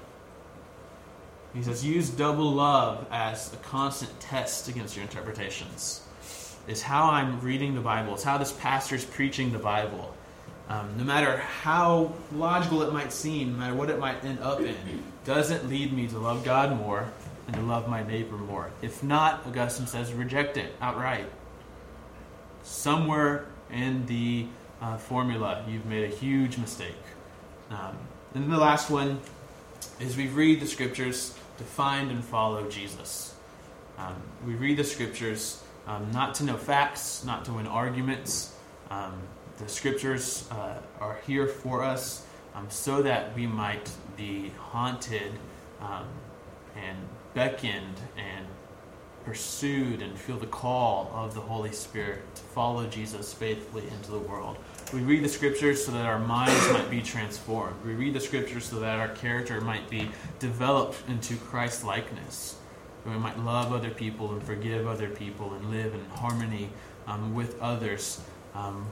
He 1.54 1.64
says, 1.64 1.84
use 1.84 2.10
double 2.10 2.52
love 2.52 3.08
as 3.12 3.54
a 3.54 3.58
constant 3.58 4.20
test 4.20 4.68
against 4.68 4.96
your 4.96 5.04
interpretations. 5.04 6.04
Is 6.68 6.82
how 6.82 7.10
I'm 7.10 7.40
reading 7.42 7.74
the 7.74 7.82
Bible. 7.82 8.14
It's 8.14 8.24
how 8.24 8.38
this 8.38 8.52
pastor's 8.52 9.04
preaching 9.04 9.52
the 9.52 9.60
Bible. 9.60 10.14
Um, 10.68 10.96
no 10.98 11.04
matter 11.04 11.38
how 11.38 12.14
logical 12.32 12.84
it 12.84 12.94
might 12.94 13.12
seem, 13.12 13.54
no 13.54 13.60
matter 13.60 13.74
what 13.74 13.90
it 13.90 13.98
might 13.98 14.24
end 14.24 14.40
up 14.42 14.60
in, 14.60 14.76
doesn't 15.26 15.68
lead 15.68 15.92
me 15.92 16.08
to 16.08 16.20
love 16.20 16.46
God 16.46 16.78
more 16.78 17.12
and 17.50 17.56
to 17.56 17.64
love 17.64 17.88
my 17.88 18.04
neighbor 18.04 18.38
more. 18.38 18.70
If 18.84 19.02
not, 19.02 19.44
Augustine 19.48 19.88
says, 19.88 20.14
reject 20.14 20.56
it 20.56 20.76
outright. 20.82 21.26
Somewhere 22.62 23.48
in 23.72 24.06
the 24.06 24.46
uh, 24.80 24.98
formula, 24.98 25.66
you've 25.68 25.88
made 25.88 26.04
a 26.04 26.16
huge 26.16 26.60
mistake. 26.60 27.02
Um, 27.72 27.98
and 28.36 28.44
then 28.44 28.52
the 28.52 28.60
last 28.60 28.92
one 28.92 29.20
is 30.00 30.16
we 30.16 30.28
read 30.28 30.60
the 30.60 30.68
scriptures 30.68 31.36
to 31.58 31.64
find 31.64 32.12
and 32.12 32.24
follow 32.24 32.70
Jesus. 32.70 33.34
Um, 33.98 34.22
we 34.46 34.54
read 34.54 34.78
the 34.78 34.84
scriptures 34.84 35.64
um, 35.88 36.12
not 36.12 36.36
to 36.36 36.44
know 36.44 36.56
facts, 36.56 37.26
not 37.26 37.46
to 37.46 37.54
win 37.54 37.66
arguments. 37.66 38.54
Um, 38.92 39.14
the 39.58 39.68
scriptures 39.68 40.48
uh, 40.52 40.76
are 41.02 41.18
here 41.26 41.48
for 41.48 41.84
us 41.84 42.28
um, 42.54 42.68
so 42.70 43.02
that 43.02 43.36
we 43.36 43.48
might 43.48 43.90
be 44.16 44.52
haunted 44.60 45.32
um, 45.82 46.06
and 46.76 46.98
beckoned 47.34 47.98
and 48.18 48.46
pursued 49.26 50.02
and 50.02 50.18
feel 50.18 50.38
the 50.38 50.48
call 50.48 51.12
of 51.14 51.36
the 51.36 51.42
Holy 51.42 51.72
Spirit 51.72 52.24
to 52.36 52.42
follow 52.42 52.88
Jesus 52.88 53.34
faithfully 53.34 53.84
into 53.96 54.12
the 54.12 54.20
world. 54.20 54.58
We 54.94 55.02
read 55.02 55.24
the 55.24 55.30
scriptures 55.30 55.86
so 55.86 55.92
that 55.92 56.06
our 56.06 56.20
minds 56.20 56.72
might 56.74 56.90
be 56.90 57.02
transformed. 57.02 57.76
We 57.86 57.94
read 57.94 58.14
the 58.14 58.20
scriptures 58.20 58.66
so 58.66 58.80
that 58.80 58.98
our 58.98 59.10
character 59.10 59.62
might 59.62 59.88
be 59.90 60.10
developed 60.40 61.08
into 61.08 61.36
Christ 61.36 61.84
likeness. 61.84 62.56
we 63.06 63.12
might 63.12 63.38
love 63.40 63.72
other 63.72 63.92
people 63.92 64.32
and 64.34 64.42
forgive 64.42 64.88
other 64.88 65.10
people 65.10 65.54
and 65.54 65.70
live 65.70 65.94
in 65.94 66.04
harmony 66.18 66.70
um, 67.08 67.36
with 67.36 67.60
others 67.62 68.22
um, 68.56 68.86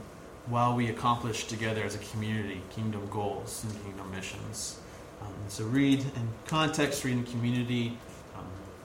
while 0.46 0.74
we 0.74 0.88
accomplish 0.88 1.46
together 1.46 1.82
as 1.82 1.94
a 1.94 1.98
community 1.98 2.62
kingdom 2.70 3.06
goals 3.10 3.64
and 3.64 3.84
kingdom 3.84 4.10
missions. 4.10 4.78
Um, 5.20 5.34
so 5.48 5.64
read 5.64 6.00
in 6.00 6.28
context, 6.46 7.04
read 7.04 7.14
in 7.14 7.24
community, 7.24 7.98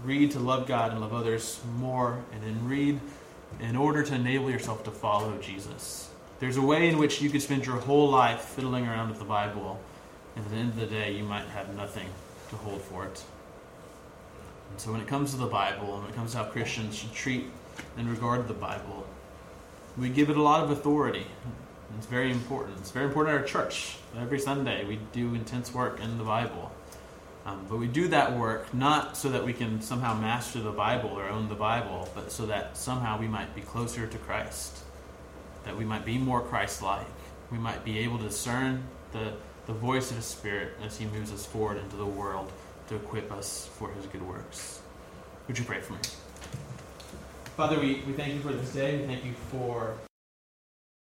read 0.04 0.32
to 0.32 0.40
love 0.40 0.68
God 0.68 0.92
and 0.92 1.02
love 1.02 1.14
others 1.14 1.60
more, 1.78 2.20
and 2.32 2.44
then 2.44 2.68
read 2.68 3.00
in 3.60 3.76
order 3.76 4.04
to 4.04 4.16
enable 4.16 4.50
yourself 4.50 4.84
to 4.84 4.92
follow 4.92 5.38
Jesus. 5.40 6.10
There's 6.40 6.58
a 6.58 6.62
way 6.62 6.90
in 6.90 6.98
which 6.98 7.22
you 7.22 7.30
could 7.30 7.42
spend 7.42 7.66
your 7.66 7.78
whole 7.78 8.10
life 8.10 8.42
fiddling 8.42 8.88
around 8.88 9.10
with 9.10 9.20
the 9.20 9.26
Bible, 9.26 9.80
and 10.36 10.44
at 10.46 10.52
the 10.52 10.58
end 10.58 10.70
of 10.70 10.76
the 10.76 10.88
day, 10.88 11.14
you 11.14 11.24
might 11.24 11.46
have 11.46 11.74
nothing 11.76 12.08
to 12.50 12.56
hold 12.58 12.82
for 12.82 13.06
it. 13.06 13.24
And 14.72 14.82
so, 14.82 14.92
when 14.92 15.00
it 15.00 15.08
comes 15.08 15.32
to 15.32 15.38
the 15.38 15.48
Bible, 15.48 15.94
and 15.94 16.04
when 16.04 16.12
it 16.12 16.16
comes 16.16 16.32
to 16.32 16.40
how 16.40 16.46
Christians 16.46 16.96
should 16.96 17.14
treat 17.14 17.46
and 17.98 18.10
regard 18.10 18.48
the 18.48 18.54
Bible, 18.54 19.06
we 19.98 20.10
give 20.10 20.30
it 20.30 20.38
a 20.38 20.42
lot 20.42 20.64
of 20.64 20.72
authority. 20.72 21.28
It's 21.98 22.08
very 22.08 22.32
important. 22.32 22.80
It's 22.80 22.92
very 22.92 23.06
important 23.06 23.36
at 23.36 23.42
our 23.42 23.48
church. 23.48 23.98
Every 24.20 24.40
Sunday, 24.40 24.84
we 24.84 25.00
do 25.14 25.36
intense 25.36 25.74
work 25.74 26.00
in 26.00 26.18
the 26.18 26.24
Bible. 26.24 26.72
Um, 27.46 27.66
but 27.70 27.78
we 27.78 27.88
do 27.88 28.08
that 28.08 28.38
work 28.38 28.74
not 28.74 29.18
so 29.18 29.30
that 29.30 29.44
we 29.44 29.54
can 29.54 29.82
somehow 29.82 30.14
master 30.14 30.62
the 30.62 30.72
Bible 30.72 31.10
or 31.10 31.28
own 31.28 31.50
the 31.50 31.56
Bible, 31.56 32.08
but 32.16 32.32
so 32.32 32.46
that 32.46 32.78
somehow 32.78 33.20
we 33.20 33.28
might 33.28 33.54
be 33.54 33.62
closer 33.62 34.08
to 34.08 34.18
Christ 34.18 34.84
that 35.64 35.78
we 35.78 35.86
might 35.86 36.06
be 36.06 36.18
more 36.18 36.42
Christ 36.42 36.82
like. 36.82 37.08
We 37.52 37.58
might 37.58 37.84
be 37.84 38.00
able 38.00 38.18
to 38.18 38.26
discern 38.26 38.84
the, 39.12 39.34
the 39.66 39.74
voice 39.74 40.10
of 40.12 40.18
His 40.18 40.26
Spirit 40.26 40.74
as 40.84 40.98
He 40.98 41.06
moves 41.06 41.32
us 41.32 41.46
forward 41.46 41.78
into 41.78 41.96
the 41.96 42.06
world 42.06 42.52
to 42.90 42.96
equip 42.96 43.32
us 43.32 43.70
for 43.78 43.92
His 43.92 44.06
good 44.08 44.28
works. 44.28 44.82
Would 45.48 45.58
you 45.58 45.66
pray 45.66 45.82
for 45.82 45.94
me? 45.94 46.00
Father, 47.58 47.80
we, 47.80 48.02
we 48.08 48.14
thank 48.14 48.34
you 48.34 48.40
for 48.40 48.54
this 48.54 48.74
day. 48.74 49.00
We 49.00 49.08
thank 49.08 49.24
you 49.24 49.34
for 49.52 49.96